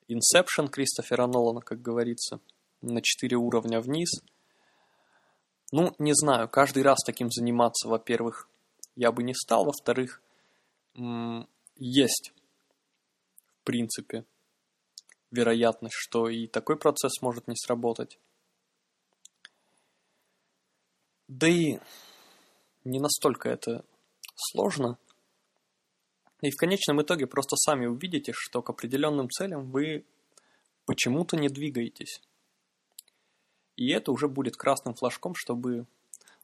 Inception 0.08 0.68
Кристофера 0.68 1.26
Нолана, 1.26 1.60
как 1.60 1.80
говорится, 1.80 2.40
на 2.82 3.00
четыре 3.02 3.36
уровня 3.36 3.80
вниз. 3.80 4.10
Ну, 5.72 5.94
не 5.98 6.14
знаю, 6.14 6.48
каждый 6.48 6.82
раз 6.82 6.98
таким 7.04 7.30
заниматься, 7.30 7.88
во-первых, 7.88 8.48
я 8.96 9.12
бы 9.12 9.22
не 9.22 9.34
стал, 9.34 9.64
во-вторых, 9.64 10.22
есть, 11.76 12.32
в 13.60 13.64
принципе, 13.64 14.24
вероятность, 15.30 15.94
что 15.94 16.28
и 16.28 16.46
такой 16.46 16.76
процесс 16.76 17.20
может 17.20 17.48
не 17.48 17.56
сработать. 17.56 18.18
Да 21.28 21.46
и 21.46 21.78
не 22.84 23.00
настолько 23.00 23.48
это 23.48 23.84
сложно. 24.34 24.98
И 26.40 26.50
в 26.50 26.56
конечном 26.56 27.02
итоге 27.02 27.26
просто 27.26 27.56
сами 27.56 27.86
увидите, 27.86 28.32
что 28.32 28.62
к 28.62 28.70
определенным 28.70 29.28
целям 29.28 29.70
вы 29.70 30.04
почему-то 30.86 31.36
не 31.36 31.48
двигаетесь. 31.48 32.22
И 33.76 33.90
это 33.90 34.12
уже 34.12 34.28
будет 34.28 34.56
красным 34.56 34.94
флажком, 34.94 35.34
чтобы 35.34 35.86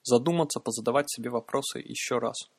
задуматься, 0.03 0.61
позадавать 0.61 1.11
себе 1.11 1.31
вопросы 1.31 1.79
еще 1.79 2.19
раз. 2.19 2.51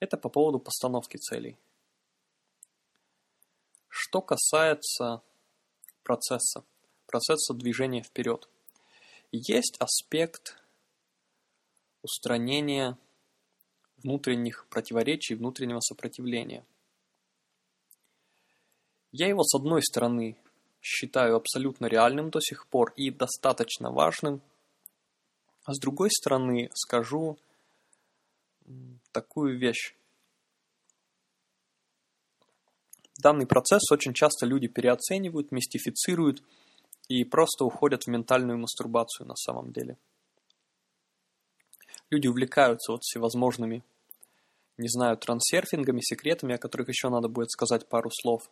Это 0.00 0.16
по 0.16 0.28
поводу 0.28 0.58
постановки 0.58 1.16
целей. 1.16 1.56
Что 4.08 4.22
касается 4.22 5.20
процесса, 6.04 6.62
процесса 7.06 7.54
движения 7.54 8.04
вперед, 8.04 8.48
есть 9.32 9.76
аспект 9.80 10.56
устранения 12.02 12.96
внутренних 13.96 14.68
противоречий, 14.68 15.34
внутреннего 15.34 15.80
сопротивления. 15.80 16.64
Я 19.10 19.26
его, 19.26 19.42
с 19.42 19.56
одной 19.56 19.82
стороны, 19.82 20.36
считаю 20.80 21.34
абсолютно 21.34 21.86
реальным 21.86 22.30
до 22.30 22.40
сих 22.40 22.68
пор 22.68 22.92
и 22.94 23.10
достаточно 23.10 23.90
важным, 23.90 24.40
а 25.64 25.74
с 25.74 25.80
другой 25.80 26.10
стороны 26.12 26.70
скажу 26.74 27.38
такую 29.10 29.58
вещь. 29.58 29.96
Данный 33.18 33.46
процесс 33.46 33.90
очень 33.90 34.12
часто 34.12 34.46
люди 34.46 34.68
переоценивают, 34.68 35.50
мистифицируют 35.50 36.42
и 37.08 37.24
просто 37.24 37.64
уходят 37.64 38.04
в 38.04 38.08
ментальную 38.08 38.58
мастурбацию 38.58 39.26
на 39.26 39.36
самом 39.36 39.72
деле. 39.72 39.96
Люди 42.10 42.28
увлекаются 42.28 42.92
вот 42.92 43.02
всевозможными, 43.02 43.82
не 44.76 44.88
знаю, 44.88 45.16
трансерфингами, 45.16 46.00
секретами, 46.00 46.54
о 46.54 46.58
которых 46.58 46.88
еще 46.88 47.08
надо 47.08 47.28
будет 47.28 47.50
сказать 47.50 47.88
пару 47.88 48.10
слов. 48.10 48.50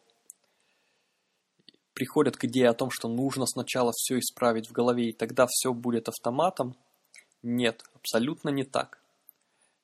Приходят 1.92 2.36
к 2.36 2.44
идее 2.44 2.70
о 2.70 2.74
том, 2.74 2.90
что 2.90 3.08
нужно 3.08 3.46
сначала 3.46 3.92
все 3.94 4.18
исправить 4.18 4.68
в 4.68 4.72
голове, 4.72 5.10
и 5.10 5.12
тогда 5.12 5.46
все 5.48 5.72
будет 5.72 6.08
автоматом. 6.08 6.74
Нет, 7.42 7.84
абсолютно 7.94 8.48
не 8.48 8.64
так. 8.64 9.00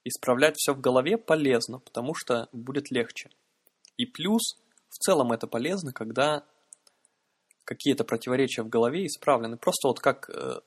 Исправлять 0.02 0.56
все 0.56 0.74
в 0.74 0.80
голове 0.80 1.18
полезно, 1.18 1.78
потому 1.78 2.14
что 2.14 2.48
будет 2.52 2.90
легче. 2.90 3.30
И 3.96 4.06
плюс, 4.06 4.56
целом 5.00 5.32
это 5.32 5.46
полезно, 5.46 5.92
когда 5.92 6.44
какие-то 7.64 8.04
противоречия 8.04 8.62
в 8.62 8.68
голове 8.68 9.06
исправлены. 9.06 9.56
Просто 9.56 9.88
вот 9.88 10.00
как 10.00 10.28
э, 10.30 10.60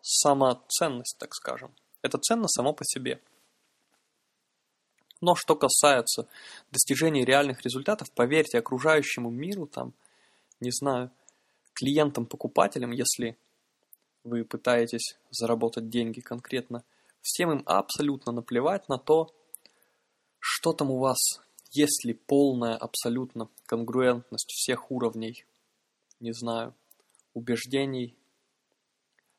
самоценность, 0.00 1.16
так 1.18 1.34
скажем. 1.34 1.74
Это 2.02 2.18
ценно 2.18 2.48
само 2.48 2.72
по 2.72 2.84
себе. 2.84 3.20
Но 5.20 5.34
что 5.34 5.56
касается 5.56 6.28
достижения 6.70 7.24
реальных 7.24 7.62
результатов, 7.62 8.12
поверьте 8.12 8.58
окружающему 8.58 9.30
миру, 9.30 9.66
там, 9.66 9.92
не 10.60 10.70
знаю, 10.70 11.10
клиентам, 11.74 12.24
покупателям, 12.26 12.92
если 12.92 13.36
вы 14.22 14.44
пытаетесь 14.44 15.16
заработать 15.30 15.88
деньги 15.88 16.20
конкретно– 16.20 16.84
Всем 17.22 17.52
им 17.52 17.62
абсолютно 17.66 18.32
наплевать 18.32 18.88
на 18.88 18.98
то, 18.98 19.34
что 20.38 20.72
там 20.72 20.90
у 20.90 20.98
вас, 20.98 21.18
есть 21.70 22.04
ли 22.04 22.14
полная 22.14 22.76
абсолютно 22.76 23.48
конгруентность 23.66 24.50
всех 24.50 24.90
уровней, 24.90 25.44
не 26.20 26.32
знаю, 26.32 26.74
убеждений, 27.34 28.16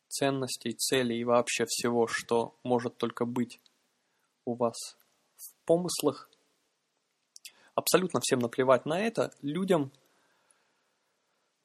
ценностей, 0.08 0.74
целей 0.74 1.20
и 1.20 1.24
вообще 1.24 1.66
всего, 1.66 2.08
что 2.08 2.56
может 2.64 2.98
только 2.98 3.26
быть 3.26 3.60
у 4.46 4.56
вас 4.56 4.98
в 5.36 5.66
помыслах. 5.66 6.30
Абсолютно 7.76 8.20
всем 8.22 8.40
наплевать 8.40 8.86
на 8.86 9.00
это. 9.00 9.34
Людям 9.42 9.92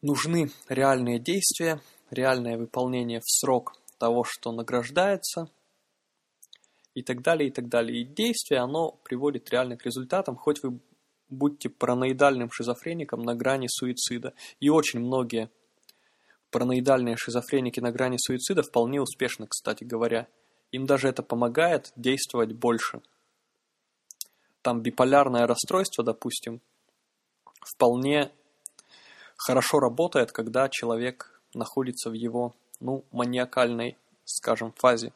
нужны 0.00 0.50
реальные 0.68 1.18
действия, 1.18 1.80
реальное 2.10 2.56
выполнение 2.56 3.20
в 3.20 3.28
срок 3.28 3.80
того, 3.98 4.24
что 4.24 4.52
награждается– 4.52 5.50
и 6.94 7.02
так 7.02 7.22
далее, 7.22 7.48
и 7.48 7.52
так 7.52 7.68
далее. 7.68 8.00
И 8.00 8.04
действие, 8.04 8.60
оно 8.60 8.92
приводит 9.04 9.50
реально 9.50 9.76
к 9.76 9.84
результатам, 9.84 10.36
хоть 10.36 10.62
вы 10.62 10.78
будьте 11.28 11.68
параноидальным 11.68 12.50
шизофреником 12.50 13.22
на 13.22 13.34
грани 13.34 13.66
суицида. 13.68 14.34
И 14.60 14.68
очень 14.68 15.00
многие 15.00 15.50
параноидальные 16.50 17.16
шизофреники 17.16 17.80
на 17.80 17.90
грани 17.90 18.16
суицида 18.18 18.62
вполне 18.62 19.00
успешны, 19.00 19.46
кстати 19.46 19.84
говоря. 19.84 20.28
Им 20.70 20.86
даже 20.86 21.08
это 21.08 21.22
помогает 21.22 21.92
действовать 21.96 22.52
больше. 22.52 23.02
Там 24.62 24.80
биполярное 24.80 25.46
расстройство, 25.46 26.04
допустим, 26.04 26.60
вполне 27.60 28.30
хорошо 29.36 29.78
работает, 29.78 30.32
когда 30.32 30.68
человек 30.68 31.40
находится 31.54 32.10
в 32.10 32.14
его, 32.14 32.54
ну, 32.80 33.04
маниакальной, 33.10 33.96
скажем, 34.24 34.72
фазе. 34.72 35.12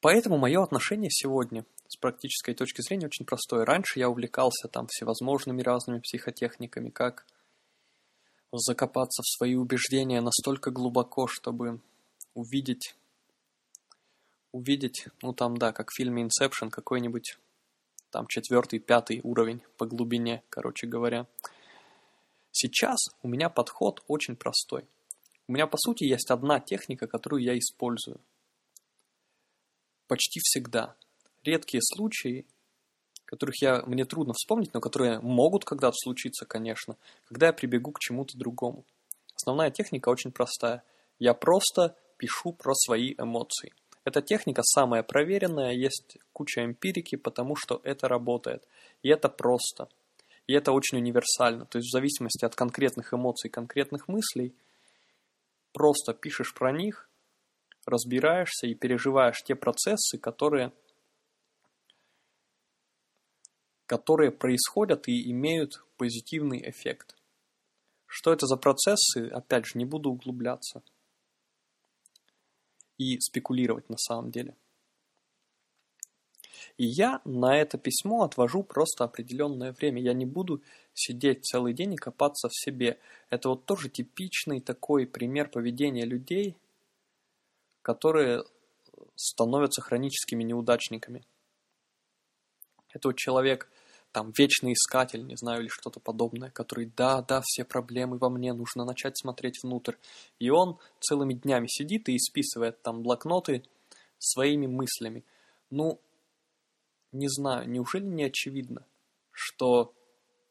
Поэтому 0.00 0.38
мое 0.38 0.62
отношение 0.62 1.10
сегодня 1.10 1.64
с 1.88 1.96
практической 1.96 2.54
точки 2.54 2.80
зрения 2.80 3.06
очень 3.06 3.26
простое. 3.26 3.64
Раньше 3.64 3.98
я 3.98 4.08
увлекался 4.08 4.68
там 4.68 4.86
всевозможными 4.86 5.60
разными 5.62 6.00
психотехниками, 6.00 6.88
как 6.88 7.26
закопаться 8.52 9.22
в 9.22 9.28
свои 9.28 9.54
убеждения 9.56 10.20
настолько 10.20 10.70
глубоко, 10.70 11.26
чтобы 11.26 11.80
увидеть, 12.34 12.96
увидеть, 14.52 15.06
ну 15.22 15.34
там 15.34 15.56
да, 15.56 15.72
как 15.72 15.90
в 15.90 15.96
фильме 15.96 16.24
Inception, 16.26 16.70
какой-нибудь 16.70 17.36
там 18.10 18.26
четвертый, 18.26 18.78
пятый 18.78 19.20
уровень 19.22 19.62
по 19.76 19.86
глубине, 19.86 20.42
короче 20.48 20.86
говоря. 20.86 21.26
Сейчас 22.52 22.98
у 23.22 23.28
меня 23.28 23.48
подход 23.48 24.02
очень 24.08 24.34
простой. 24.34 24.84
У 25.46 25.52
меня, 25.52 25.66
по 25.66 25.76
сути, 25.78 26.04
есть 26.04 26.30
одна 26.30 26.58
техника, 26.58 27.06
которую 27.06 27.42
я 27.42 27.56
использую. 27.56 28.20
Почти 30.10 30.40
всегда. 30.42 30.96
Редкие 31.44 31.80
случаи, 31.84 32.44
которых 33.26 33.62
я, 33.62 33.84
мне 33.86 34.04
трудно 34.04 34.32
вспомнить, 34.32 34.74
но 34.74 34.80
которые 34.80 35.20
могут 35.20 35.64
когда-то 35.64 35.94
случиться, 35.94 36.46
конечно, 36.46 36.96
когда 37.26 37.46
я 37.46 37.52
прибегу 37.52 37.92
к 37.92 38.00
чему-то 38.00 38.36
другому. 38.36 38.84
Основная 39.36 39.70
техника 39.70 40.08
очень 40.08 40.32
простая. 40.32 40.82
Я 41.20 41.32
просто 41.32 41.94
пишу 42.16 42.52
про 42.52 42.74
свои 42.74 43.14
эмоции. 43.18 43.72
Эта 44.04 44.20
техника 44.20 44.62
самая 44.64 45.04
проверенная, 45.04 45.74
есть 45.74 46.18
куча 46.32 46.64
эмпирики, 46.64 47.14
потому 47.14 47.54
что 47.54 47.80
это 47.84 48.08
работает. 48.08 48.66
И 49.04 49.10
это 49.10 49.28
просто. 49.28 49.88
И 50.48 50.54
это 50.54 50.72
очень 50.72 50.98
универсально. 50.98 51.66
То 51.66 51.78
есть 51.78 51.88
в 51.88 51.92
зависимости 51.92 52.44
от 52.44 52.56
конкретных 52.56 53.14
эмоций, 53.14 53.48
конкретных 53.48 54.08
мыслей, 54.08 54.56
просто 55.72 56.14
пишешь 56.14 56.52
про 56.52 56.72
них, 56.72 57.08
разбираешься 57.90 58.66
и 58.66 58.74
переживаешь 58.74 59.42
те 59.44 59.54
процессы, 59.54 60.18
которые 60.18 60.72
которые 63.86 64.30
происходят 64.30 65.08
и 65.08 65.32
имеют 65.32 65.84
позитивный 65.96 66.62
эффект. 66.70 67.16
Что 68.06 68.32
это 68.32 68.46
за 68.46 68.56
процессы, 68.56 69.28
опять 69.32 69.66
же, 69.66 69.72
не 69.78 69.84
буду 69.84 70.10
углубляться 70.10 70.84
и 72.98 73.18
спекулировать 73.18 73.88
на 73.88 73.96
самом 73.96 74.30
деле. 74.30 74.54
И 76.76 76.86
я 76.86 77.20
на 77.24 77.56
это 77.56 77.78
письмо 77.78 78.22
отвожу 78.22 78.62
просто 78.62 79.02
определенное 79.02 79.72
время. 79.72 80.00
Я 80.00 80.12
не 80.12 80.24
буду 80.24 80.62
сидеть 80.94 81.44
целый 81.44 81.74
день 81.74 81.94
и 81.94 81.96
копаться 81.96 82.48
в 82.48 82.54
себе. 82.54 83.00
Это 83.28 83.48
вот 83.48 83.64
тоже 83.66 83.88
типичный 83.88 84.60
такой 84.60 85.06
пример 85.06 85.50
поведения 85.50 86.04
людей, 86.04 86.56
которые 87.82 88.44
становятся 89.16 89.82
хроническими 89.82 90.42
неудачниками. 90.42 91.24
Это 92.92 93.08
вот 93.08 93.16
человек 93.16 93.70
там 94.12 94.32
вечный 94.36 94.72
искатель, 94.72 95.24
не 95.24 95.36
знаю, 95.36 95.62
или 95.62 95.68
что-то 95.68 96.00
подобное, 96.00 96.50
который, 96.50 96.86
да, 96.96 97.22
да, 97.22 97.40
все 97.44 97.64
проблемы 97.64 98.18
во 98.18 98.28
мне, 98.28 98.52
нужно 98.52 98.84
начать 98.84 99.16
смотреть 99.16 99.62
внутрь. 99.62 99.94
И 100.38 100.50
он 100.50 100.78
целыми 101.00 101.34
днями 101.34 101.66
сидит 101.68 102.08
и 102.08 102.16
исписывает 102.16 102.82
там 102.82 103.02
блокноты 103.02 103.62
своими 104.18 104.66
мыслями. 104.66 105.24
Ну, 105.70 106.00
не 107.12 107.28
знаю, 107.28 107.68
неужели 107.68 108.04
не 108.04 108.24
очевидно, 108.24 108.84
что 109.30 109.94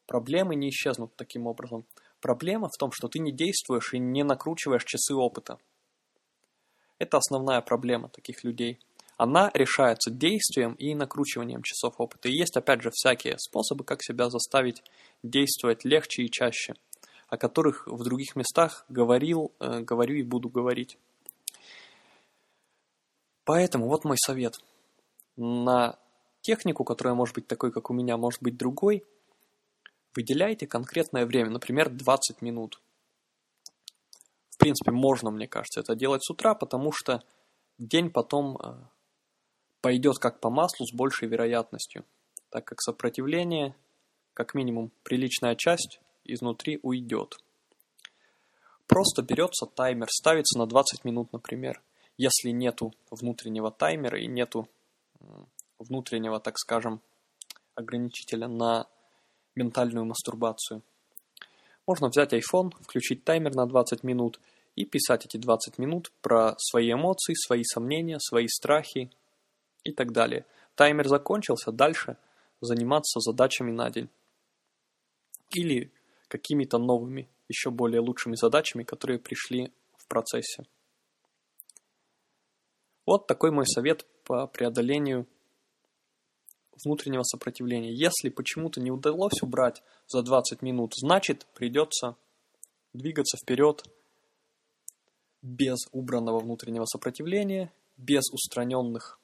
проблемы 0.06 0.54
не 0.54 0.70
исчезнут 0.70 1.14
таким 1.16 1.46
образом? 1.46 1.86
Проблема 2.20 2.68
в 2.68 2.76
том, 2.78 2.92
что 2.92 3.08
ты 3.08 3.18
не 3.18 3.32
действуешь 3.32 3.92
и 3.94 3.98
не 3.98 4.24
накручиваешь 4.24 4.84
часы 4.84 5.14
опыта. 5.14 5.58
Это 7.00 7.16
основная 7.16 7.60
проблема 7.60 8.08
таких 8.08 8.44
людей– 8.44 8.78
она 9.20 9.50
решается 9.52 10.10
действием 10.10 10.72
и 10.78 10.94
накручиванием 10.94 11.62
часов 11.62 11.96
опыта. 11.98 12.30
И 12.30 12.32
есть, 12.32 12.56
опять 12.56 12.80
же, 12.80 12.90
всякие 12.90 13.38
способы, 13.38 13.84
как 13.84 14.02
себя 14.02 14.30
заставить 14.30 14.82
действовать 15.22 15.84
легче 15.84 16.22
и 16.22 16.30
чаще, 16.30 16.72
о 17.28 17.36
которых 17.36 17.86
в 17.86 18.02
других 18.02 18.34
местах 18.34 18.86
говорил, 18.88 19.52
э, 19.60 19.80
говорю 19.80 20.14
и 20.14 20.22
буду 20.22 20.48
говорить. 20.48 20.96
Поэтому 23.44 23.88
вот 23.88 24.06
мой 24.06 24.16
совет. 24.16 24.58
На 25.36 25.98
технику, 26.40 26.84
которая 26.84 27.14
может 27.14 27.34
быть 27.34 27.46
такой, 27.46 27.72
как 27.72 27.90
у 27.90 27.92
меня, 27.92 28.16
может 28.16 28.42
быть 28.42 28.56
другой, 28.56 29.04
выделяйте 30.16 30.66
конкретное 30.66 31.26
время, 31.26 31.50
например, 31.50 31.90
20 31.90 32.40
минут. 32.40 32.80
Принципе, 34.60 34.90
можно, 34.90 35.30
мне 35.30 35.48
кажется, 35.48 35.80
это 35.80 35.94
делать 35.94 36.22
с 36.22 36.30
утра, 36.30 36.54
потому 36.54 36.92
что 36.92 37.22
день 37.78 38.10
потом 38.10 38.58
э, 38.58 38.74
пойдет 39.80 40.18
как 40.18 40.40
по 40.40 40.50
маслу 40.50 40.86
с 40.86 40.92
большей 40.92 41.28
вероятностью, 41.28 42.04
так 42.50 42.66
как 42.66 42.82
сопротивление, 42.82 43.74
как 44.34 44.54
минимум 44.54 44.92
приличная 45.02 45.56
часть, 45.56 46.00
изнутри 46.24 46.78
уйдет. 46.82 47.38
Просто 48.86 49.22
берется 49.22 49.66
таймер, 49.66 50.08
ставится 50.10 50.58
на 50.58 50.66
20 50.66 51.04
минут, 51.04 51.32
например. 51.32 51.80
Если 52.18 52.50
нету 52.50 52.92
внутреннего 53.10 53.70
таймера 53.70 54.20
и 54.20 54.26
нету 54.26 54.68
внутреннего, 55.78 56.38
так 56.38 56.58
скажем, 56.58 57.00
ограничителя 57.74 58.46
на 58.46 58.86
ментальную 59.54 60.04
мастурбацию. 60.04 60.82
Можно 61.90 62.06
взять 62.06 62.32
iPhone, 62.32 62.70
включить 62.84 63.24
таймер 63.24 63.56
на 63.56 63.66
20 63.66 64.04
минут 64.04 64.38
и 64.76 64.84
писать 64.84 65.26
эти 65.26 65.38
20 65.38 65.76
минут 65.78 66.12
про 66.22 66.54
свои 66.56 66.92
эмоции, 66.92 67.34
свои 67.34 67.64
сомнения, 67.64 68.20
свои 68.20 68.46
страхи, 68.46 69.10
и 69.82 69.90
так 69.90 70.12
далее. 70.12 70.46
Таймер 70.76 71.08
закончился, 71.08 71.72
дальше 71.72 72.16
заниматься 72.60 73.18
задачами 73.18 73.72
на 73.72 73.90
день. 73.90 74.08
Или 75.52 75.90
какими-то 76.28 76.78
новыми, 76.78 77.28
еще 77.48 77.70
более 77.70 78.00
лучшими 78.00 78.36
задачами, 78.36 78.84
которые 78.84 79.18
пришли 79.18 79.72
в 79.96 80.06
процессе. 80.06 80.68
Вот 83.04 83.26
такой 83.26 83.50
мой 83.50 83.66
совет 83.66 84.06
по 84.22 84.46
преодолению 84.46 85.26
внутреннего 86.84 87.22
сопротивления. 87.22 87.92
Если 87.92 88.28
почему-то 88.28 88.80
не 88.80 88.90
удалось 88.90 89.42
убрать 89.42 89.82
за 90.06 90.22
20 90.22 90.62
минут, 90.62 90.94
значит 90.96 91.46
придется 91.54 92.16
двигаться 92.92 93.36
вперед 93.36 93.84
без 95.42 95.78
убранного 95.92 96.40
внутреннего 96.40 96.84
сопротивления, 96.84 97.72
без 97.96 98.30
устраненных 98.32 99.18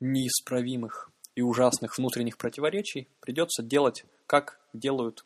неисправимых 0.00 1.10
и 1.34 1.42
ужасных 1.42 1.96
внутренних 1.96 2.36
противоречий 2.36 3.08
придется 3.20 3.62
делать, 3.62 4.04
как 4.26 4.60
делают 4.72 5.24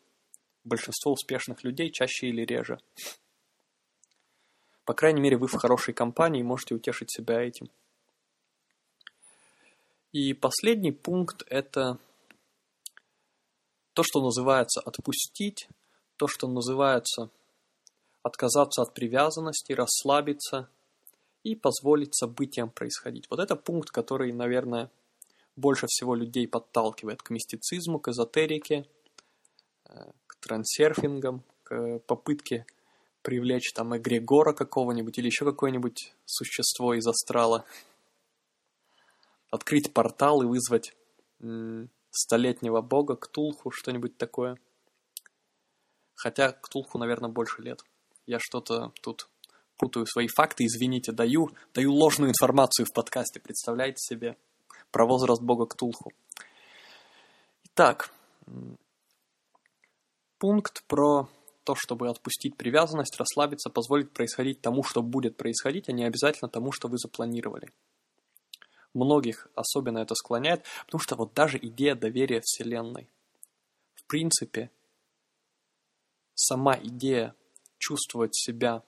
большинство 0.63 1.13
успешных 1.13 1.63
людей, 1.63 1.91
чаще 1.91 2.27
или 2.27 2.41
реже. 2.41 2.79
По 4.85 4.93
крайней 4.93 5.21
мере, 5.21 5.37
вы 5.37 5.47
в 5.47 5.53
хорошей 5.53 5.93
компании 5.93 6.43
можете 6.43 6.75
утешить 6.75 7.11
себя 7.11 7.41
этим. 7.41 7.69
И 10.11 10.33
последний 10.33 10.91
пункт– 10.91 11.43
это 11.49 11.99
то, 13.93 14.03
что 14.03 14.21
называется 14.21 14.79
отпустить, 14.79 15.67
то, 16.17 16.27
что 16.27 16.47
называется 16.47 17.29
отказаться 18.23 18.81
от 18.81 18.93
привязанности, 18.93 19.73
расслабиться 19.73 20.69
и 21.43 21.55
позволить 21.55 22.15
событиям 22.15 22.69
происходить. 22.69 23.27
Вот 23.29 23.39
это 23.39 23.55
пункт, 23.55 23.89
который, 23.89 24.31
наверное, 24.33 24.91
больше 25.55 25.87
всего 25.87 26.13
людей 26.15 26.47
подталкивает 26.47 27.21
к 27.21 27.29
мистицизму, 27.29 27.99
к 27.99 28.09
эзотерике, 28.09 28.85
э, 29.85 30.11
к 30.27 30.35
трансерфингам, 30.39 31.43
к 31.63 31.99
попытке 31.99 32.65
привлечь 33.21 33.73
там 33.73 33.97
эгрегора 33.97 34.53
какого-нибудь 34.53 35.17
или 35.17 35.25
еще 35.27 35.43
какое-нибудь 35.43 36.13
существо 36.25 36.93
из 36.93 37.07
астрала, 37.07 37.65
открыть 39.49 39.93
портал 39.93 40.41
и 40.41 40.45
вызвать 40.45 40.95
столетнего 42.09 42.81
бога, 42.81 43.15
Ктулху, 43.15 43.71
что-нибудь 43.71 44.17
такое. 44.17 44.57
Хотя 46.15 46.51
Ктулху, 46.51 46.97
наверное, 46.97 47.29
больше 47.29 47.61
лет. 47.61 47.81
Я 48.25 48.39
что-то 48.39 48.91
тут 49.01 49.29
путаю 49.77 50.05
свои 50.07 50.27
факты, 50.27 50.65
извините, 50.65 51.11
даю, 51.11 51.51
даю 51.73 51.93
ложную 51.93 52.31
информацию 52.31 52.85
в 52.85 52.93
подкасте, 52.93 53.39
представляете 53.39 53.97
себе, 53.99 54.37
про 54.91 55.05
возраст 55.05 55.41
бога 55.41 55.67
Ктулху. 55.67 56.11
Итак, 57.65 58.11
пункт 60.39 60.83
про 60.87 61.29
то, 61.63 61.75
чтобы 61.75 62.09
отпустить 62.09 62.57
привязанность, 62.57 63.17
расслабиться, 63.17 63.69
позволить 63.69 64.11
происходить 64.11 64.61
тому, 64.61 64.83
что 64.83 65.03
будет 65.03 65.37
происходить, 65.37 65.89
а 65.89 65.91
не 65.91 66.05
обязательно 66.05 66.49
тому, 66.49 66.71
что 66.71 66.87
вы 66.87 66.97
запланировали. 66.97 67.69
Многих 68.93 69.47
особенно 69.55 69.99
это 69.99 70.15
склоняет, 70.15 70.65
потому 70.85 70.99
что 70.99 71.15
вот 71.15 71.33
даже 71.33 71.57
идея 71.57 71.95
доверия 71.95 72.41
Вселенной. 72.41 73.07
В 73.93 74.03
принципе, 74.05 74.71
сама 76.33 76.77
идея 76.81 77.35
чувствовать 77.77 78.35
себя 78.35 78.83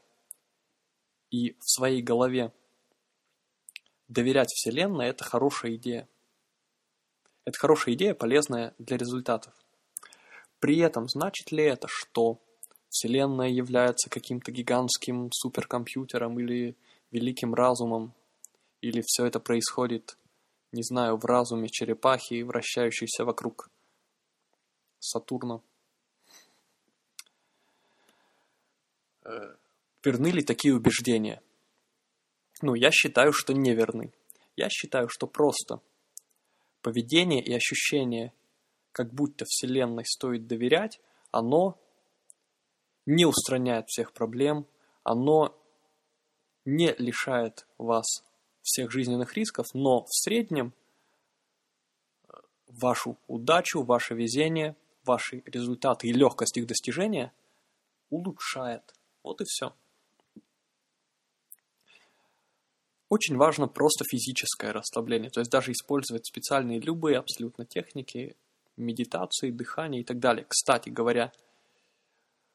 и 1.30 1.52
в 1.60 1.70
своей 1.70 2.02
голове 2.02 2.52
доверять 4.08 4.50
Вселенной– 4.50 5.08
это 5.10 5.24
хорошая 5.24 5.76
идея. 5.76 6.10
Это 7.46 7.58
хорошая 7.58 7.96
идея, 7.96 8.14
полезная 8.14 8.74
для 8.78 8.98
результатов. 8.98 9.54
При 10.60 10.80
этом 10.80 11.08
значит 11.08 11.52
ли 11.52 11.64
это, 11.64 11.88
что 11.88 12.42
Вселенная 12.90 13.50
является 13.50 14.10
каким-то 14.10 14.52
гигантским 14.52 15.32
суперкомпьютером 15.32 16.40
или 16.40 16.76
великим 17.12 17.54
разумом, 17.54 18.14
или 18.82 19.02
все 19.06 19.26
это 19.26 19.40
происходит, 19.40 20.18
не 20.72 20.84
знаю, 20.84 21.18
в 21.18 21.26
разуме 21.26 21.70
черепахи, 21.70 22.44
вращающейся 22.44 23.26
вокруг 23.26 23.70
Сатурна? 25.00 25.62
Э, 29.24 29.56
верны 30.04 30.28
ли 30.28 30.44
такие 30.44 30.76
убеждения? 30.76 31.42
Ну, 32.62 32.74
я 32.76 32.92
считаю, 32.92 33.32
что 33.34 33.54
не 33.54 33.74
верны. 33.74 34.12
Я 34.56 34.70
считаю, 34.70 35.08
что 35.10 35.28
просто 35.28 35.82
поведение 36.82 37.42
и 37.44 37.54
ощущение, 37.54 38.34
как 38.92 39.14
будто 39.14 39.46
Вселенной 39.46 40.06
стоит 40.06 40.48
доверять, 40.48 41.00
оно 41.32 41.80
не 43.06 43.26
устраняет 43.26 43.88
всех 43.88 44.14
проблем, 44.14 44.68
оно 45.04 45.56
не 46.66 46.94
лишает 46.98 47.66
вас 47.78 48.24
всех 48.62 48.92
жизненных 48.92 49.36
рисков, 49.36 49.68
но 49.74 50.04
в 50.04 50.10
среднем 50.12 50.74
э, 52.28 52.34
вашу 52.68 53.18
удачу, 53.28 53.84
ваше 53.84 54.16
везение, 54.16 54.76
ваши 55.04 55.42
результаты 55.46 56.08
и 56.08 56.14
легкость 56.14 56.58
их 56.58 56.68
достижения 56.68 57.34
улучшает. 58.10 58.94
Вот 59.24 59.42
и 59.42 59.46
все. 59.46 59.74
Очень 63.10 63.38
важно 63.38 63.68
просто 63.68 64.06
физическое 64.06 64.72
расслабление, 64.72 65.32
то 65.32 65.40
есть 65.40 65.52
даже 65.52 65.72
использовать 65.72 66.28
специальные 66.28 66.80
любые 66.80 67.18
абсолютно 67.18 67.66
техники, 67.66 68.36
медитации, 68.78 69.50
дыхания 69.50 70.02
и 70.02 70.04
так 70.04 70.20
далее. 70.20 70.46
Кстати 70.48 70.90
говоря, 70.90 71.32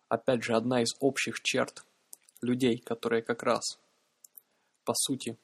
опять 0.09 0.45
же, 0.45 0.55
одна 0.55 0.83
из 0.83 0.95
общих 1.01 1.43
черт 1.43 1.85
людей, 2.41 2.79
которые 2.79 3.23
как 3.23 3.43
раз, 3.43 3.81
по 4.85 4.95
сути, 4.95 5.37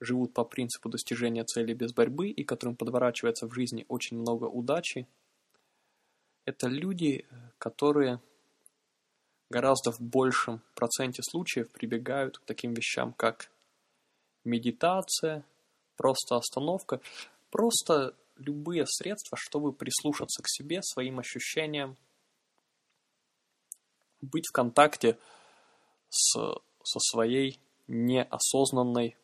живут 0.00 0.32
по 0.32 0.44
принципу 0.44 0.88
достижения 0.88 1.44
цели 1.44 1.74
без 1.74 1.92
борьбы 1.92 2.28
и 2.28 2.44
которым 2.44 2.76
подворачивается 2.76 3.46
в 3.46 3.54
жизни 3.54 3.84
очень 3.88 4.18
много 4.18 4.44
удачи, 4.44 5.06
это 6.44 6.68
люди, 6.68 7.26
которые 7.58 8.20
гораздо 9.50 9.92
в 9.92 10.00
большем 10.00 10.62
проценте 10.74 11.22
случаев 11.22 11.70
прибегают 11.70 12.38
к 12.38 12.44
таким 12.44 12.74
вещам, 12.74 13.12
как 13.12 13.50
медитация, 14.44 15.44
просто 15.96 16.36
остановка, 16.36 17.00
просто 17.50 18.14
любые 18.36 18.86
средства, 18.86 19.36
чтобы 19.36 19.72
прислушаться 19.72 20.42
к 20.42 20.48
себе, 20.48 20.80
своим 20.82 21.18
ощущениям, 21.18 21.96
быть 24.20 24.48
в 24.48 24.52
контакте 24.52 25.18
с, 26.08 26.32
со 26.82 26.98
своей 27.00 27.58
неосознанной 27.86 29.16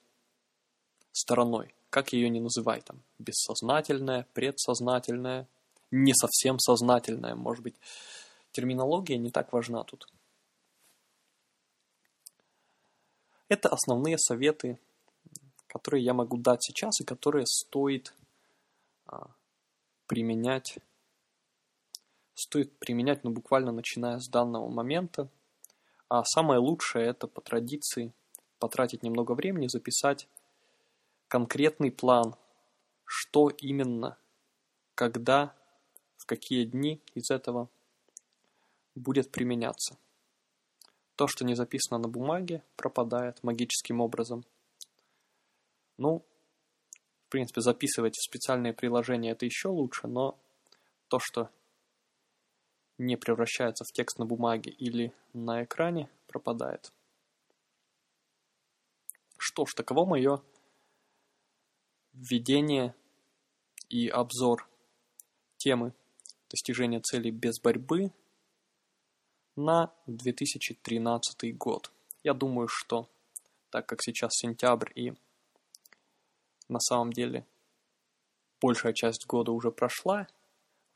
стороной. 1.15 1.75
Как 1.89 2.13
ее 2.13 2.29
не 2.29 2.41
называй 2.41 2.83
там, 2.83 3.01
бессознательное, 3.19 4.27
предсознательное, 4.35 5.47
не 5.91 6.13
совсем 6.13 6.59
сознательное, 6.59 7.35
может 7.35 7.63
быть. 7.63 7.77
Терминология 8.53 9.17
не 9.17 9.31
так 9.31 9.53
важна 9.53 9.83
тут. 9.85 10.07
Это 13.49 13.69
основные 13.69 14.19
советы 14.19 14.79
которые 15.75 16.05
я 16.05 16.15
могу 16.15 16.37
дать 16.37 16.63
сейчас 16.63 17.01
и 17.01 17.05
которые 17.05 17.47
стоит 17.49 18.15
а, 19.07 19.27
применять, 20.07 20.79
стоит 22.35 22.79
применять, 22.79 23.25
ну, 23.25 23.31
буквально 23.31 23.73
начиная 23.73 24.21
с 24.21 24.29
данного 24.29 24.69
момента. 24.69 25.29
А 26.09 26.23
самое 26.25 26.61
лучшее 26.61 27.09
это 27.09 27.27
по 27.27 27.41
традиции 27.41 28.13
потратить 28.61 29.03
немного 29.03 29.33
времени, 29.33 29.67
записать 29.67 30.29
конкретный 31.35 31.91
план, 31.91 32.37
что 33.05 33.51
именно, 33.51 34.17
когда, 34.95 35.53
в 36.17 36.27
какие 36.27 36.65
дни 36.65 37.03
из 37.15 37.29
этого 37.29 37.69
будет 38.95 39.33
применяться. 39.33 39.99
То, 41.17 41.27
что 41.27 41.45
не 41.45 41.57
записано 41.57 41.99
на 41.99 42.07
бумаге, 42.09 42.63
пропадает 42.77 43.43
магическим 43.43 44.01
образом– 44.01 44.45
ну, 45.97 46.25
в 47.27 47.31
принципе, 47.31 47.63
записывать 47.63 48.17
в 48.17 48.25
специальные 48.25 48.73
приложения 48.73 49.33
это 49.33 49.45
еще 49.45 49.71
лучше, 49.71 50.07
но 50.07 50.39
то, 51.09 51.19
что 51.19 51.51
не 52.97 53.17
превращается 53.17 53.85
в 53.85 53.93
текст 53.93 54.21
на 54.21 54.25
бумаге 54.25 54.71
или 54.71 55.13
на 55.33 55.65
экране, 55.65 56.09
пропадает. 56.29 56.93
Что 59.37 59.67
ж, 59.67 59.75
таково 59.75 60.07
мое 60.07 60.41
введение 62.15 62.95
и 63.89 64.09
обзор 64.09 64.69
темы 65.57 65.93
достижения 66.49 67.01
целей 67.01 67.31
без 67.31 67.61
борьбы 67.61 68.13
на 69.57 69.93
2013 70.07 71.57
год. 71.57 71.93
Я 72.23 72.35
думаю, 72.35 72.69
что 72.69 73.09
так 73.71 73.87
как 73.87 74.03
сейчас 74.03 74.33
сентябрь 74.35 74.91
и 74.95 75.13
на 76.69 76.81
самом 76.81 77.13
деле 77.13 77.47
большая 78.61 78.93
часть 78.93 79.27
года 79.27 79.53
уже 79.53 79.71
прошла, 79.71 80.27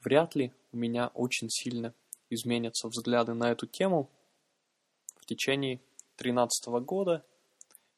вряд 0.01 0.35
ли 0.35 0.53
у 0.73 0.77
меня 0.77 1.09
очень 1.09 1.51
сильно 1.51 1.93
изменятся 2.31 2.89
взгляды 2.89 3.35
на 3.35 3.51
эту 3.51 3.67
тему 3.67 4.09
в 5.17 5.27
течение 5.27 5.77
2013 6.19 6.69
года. 6.85 7.25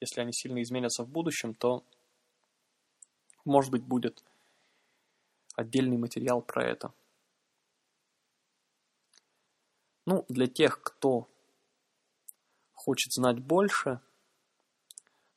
Если 0.01 0.21
они 0.21 0.33
сильно 0.33 0.63
изменятся 0.63 1.05
в 1.05 1.09
будущем, 1.09 1.55
то, 1.55 1.85
может 3.45 3.71
быть, 3.71 3.83
будет 3.83 4.25
отдельный 5.57 5.97
материал 5.97 6.43
про 6.43 6.65
это. 6.65 6.93
Ну, 10.07 10.25
для 10.29 10.47
тех, 10.47 10.81
кто 10.83 11.29
хочет 12.73 13.13
знать 13.13 13.39
больше– 13.39 14.01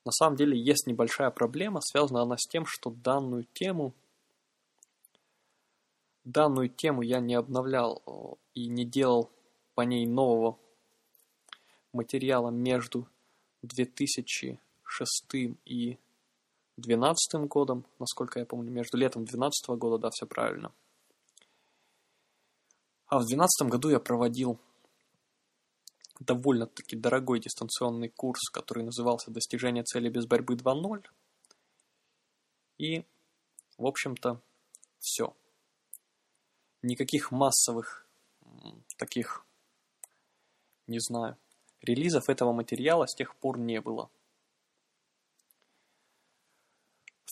на 0.06 0.12
самом 0.12 0.36
деле 0.36 0.60
есть 0.60 0.86
небольшая 0.86 1.32
проблема, 1.32 1.80
связана 1.82 2.22
она 2.24 2.38
с 2.38 2.46
тем, 2.46 2.66
что 2.66 2.90
данную 2.90 3.46
тему, 3.54 3.94
данную 6.26 6.68
тему 6.70 7.02
я 7.02 7.20
не 7.20 7.36
обновлял 7.36 8.02
э, 8.06 8.12
и 8.54 8.68
не 8.68 8.86
делал 8.86 9.32
по 9.76 9.82
ней 9.82 10.06
нового 10.06 10.60
материала 11.94 12.50
между 12.50 13.08
2006 13.62 14.60
и 15.66 15.98
2012 16.84 17.50
годом, 17.50 17.86
насколько 18.00 18.40
я 18.40 18.46
помню, 18.46 18.72
между 18.72 18.98
летом 18.98 19.26
2012 19.26 19.70
года, 19.80 19.98
да, 19.98 20.10
все 20.12 20.26
правильно. 20.26 20.72
А 23.08 23.18
в 23.18 23.26
2012 23.28 23.70
году 23.70 23.90
я 23.90 24.00
проводил 24.00 24.60
довольно-таки 26.20 26.96
дорогой 26.96 27.40
дистанционный 27.40 28.10
курс, 28.10 28.50
который 28.50 28.84
назывался 28.84 29.32
«Достижение 29.32 29.84
цели 29.84 30.10
без 30.10 30.26
борьбы 30.26 30.56
2.0». 30.56 31.06
И, 32.78 33.06
в 33.78 33.86
общем-то, 33.86 34.42
все. 35.00 35.36
Никаких 36.82 37.32
массовых 37.32 38.08
таких, 38.98 39.46
не 40.88 41.00
знаю, 41.00 41.38
релизов 41.82 42.30
этого 42.30 42.52
материала 42.52 43.06
с 43.06 43.16
тех 43.16 43.36
пор 43.36 43.58
не 43.58 43.80
было. 43.82 44.10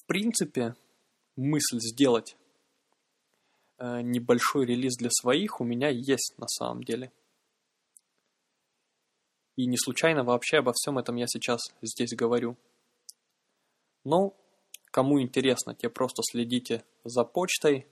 В 0.02 0.06
принципе, 0.06 0.76
мысль 1.36 1.80
сделать 1.80 2.36
э, 3.78 4.02
небольшой 4.02 4.66
релиз 4.66 4.95
для 4.97 5.10
своих 5.10 5.62
у 5.62 5.64
меня 5.64 5.89
есть 5.89 6.34
на 6.38 6.47
самом 6.47 6.84
деле– 6.84 7.12
и 9.62 9.68
не 9.68 9.78
случайно 9.78 10.24
вообще 10.24 10.58
обо 10.58 10.74
всем 10.74 10.97
этом 10.97 11.16
я 11.18 11.28
сейчас 11.28 11.62
здесь 11.82 12.16
говорю. 12.16 12.58
Ну, 14.04 14.36
кому 14.91 15.22
интересно, 15.22 15.76
те 15.76 15.89
просто 15.89 16.24
следите 16.24 16.84
за 17.04 17.24
почтой. 17.24 17.88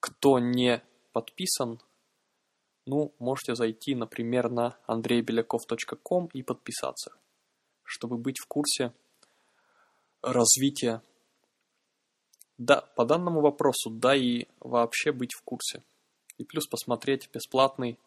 Кто 0.00 0.38
не 0.38 0.82
подписан, 1.12 1.80
ну, 2.86 3.14
можете 3.18 3.54
зайти, 3.54 3.94
например, 3.94 4.50
на 4.50 4.78
andrейбеляков.ком 4.86 6.30
и 6.32 6.42
подписаться, 6.42 7.12
чтобы 7.82 8.16
быть 8.16 8.38
в 8.38 8.46
курсе 8.46 8.92
развития. 10.22 11.02
Да, 12.58 12.82
по 12.94 13.04
данному 13.04 13.40
вопросу, 13.40 13.90
да 13.90 14.14
и 14.14 14.46
вообще 14.60 15.12
быть 15.12 15.34
в 15.34 15.42
курсе. 15.42 15.82
И 16.38 16.44
плюс 16.44 16.66
посмотреть 16.66 17.28
бесплатный 17.32 17.98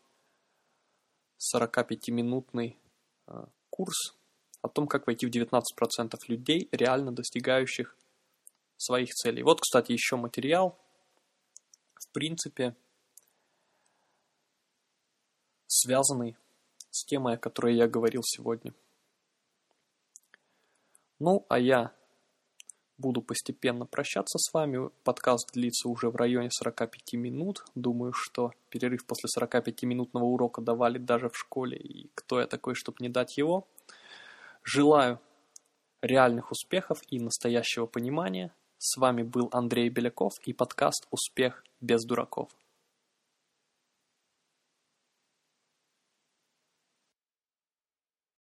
45-минутный 1.53 2.77
а, 3.25 3.49
курс 3.69 4.15
о 4.61 4.69
том, 4.69 4.87
как 4.87 5.07
войти 5.07 5.25
в 5.27 5.31
19% 5.31 6.17
людей, 6.27 6.67
реально 6.71 7.11
достигающих 7.11 7.95
своих 8.77 9.09
целей. 9.09 9.43
Вот, 9.43 9.61
кстати, 9.61 9.91
еще 9.91 10.15
материал, 10.15 10.77
в 11.95 12.09
принципе, 12.11 12.75
связанный 15.67 16.37
с 16.89 17.05
темой, 17.05 17.35
о 17.35 17.37
которой 17.37 17.75
я 17.75 17.87
говорил 17.87 18.21
сегодня. 18.23 18.73
Ну, 21.19 21.45
а 21.49 21.59
я 21.59 21.93
буду 22.97 23.21
постепенно 23.21 23.85
прощаться 23.85 24.37
с 24.37 24.53
вами. 24.53 24.89
Подкаст 25.03 25.51
длится 25.53 25.87
уже 25.89 26.09
в 26.09 26.15
районе 26.15 26.49
45 26.51 27.13
минут. 27.13 27.63
Думаю, 27.75 28.13
что 28.13 28.51
перерыв 28.69 29.05
после 29.05 29.29
45-минутного 29.37 30.23
урока 30.23 30.61
давали 30.61 30.97
даже 30.97 31.29
в 31.29 31.37
школе, 31.37 31.77
и 31.77 32.09
кто 32.15 32.39
я 32.39 32.47
такой, 32.47 32.75
чтобы 32.75 32.97
не 32.99 33.09
дать 33.09 33.37
его. 33.37 33.67
Желаю 34.63 35.19
реальных 36.01 36.51
успехов 36.51 36.99
и 37.09 37.19
настоящего 37.19 37.85
понимания. 37.85 38.51
С 38.77 38.97
вами 38.97 39.23
был 39.23 39.49
Андрей 39.51 39.89
Беляков 39.89 40.33
и 40.45 40.53
подкаст 40.53 41.07
«Успех 41.11 41.63
без 41.81 42.03
дураков». 42.05 42.49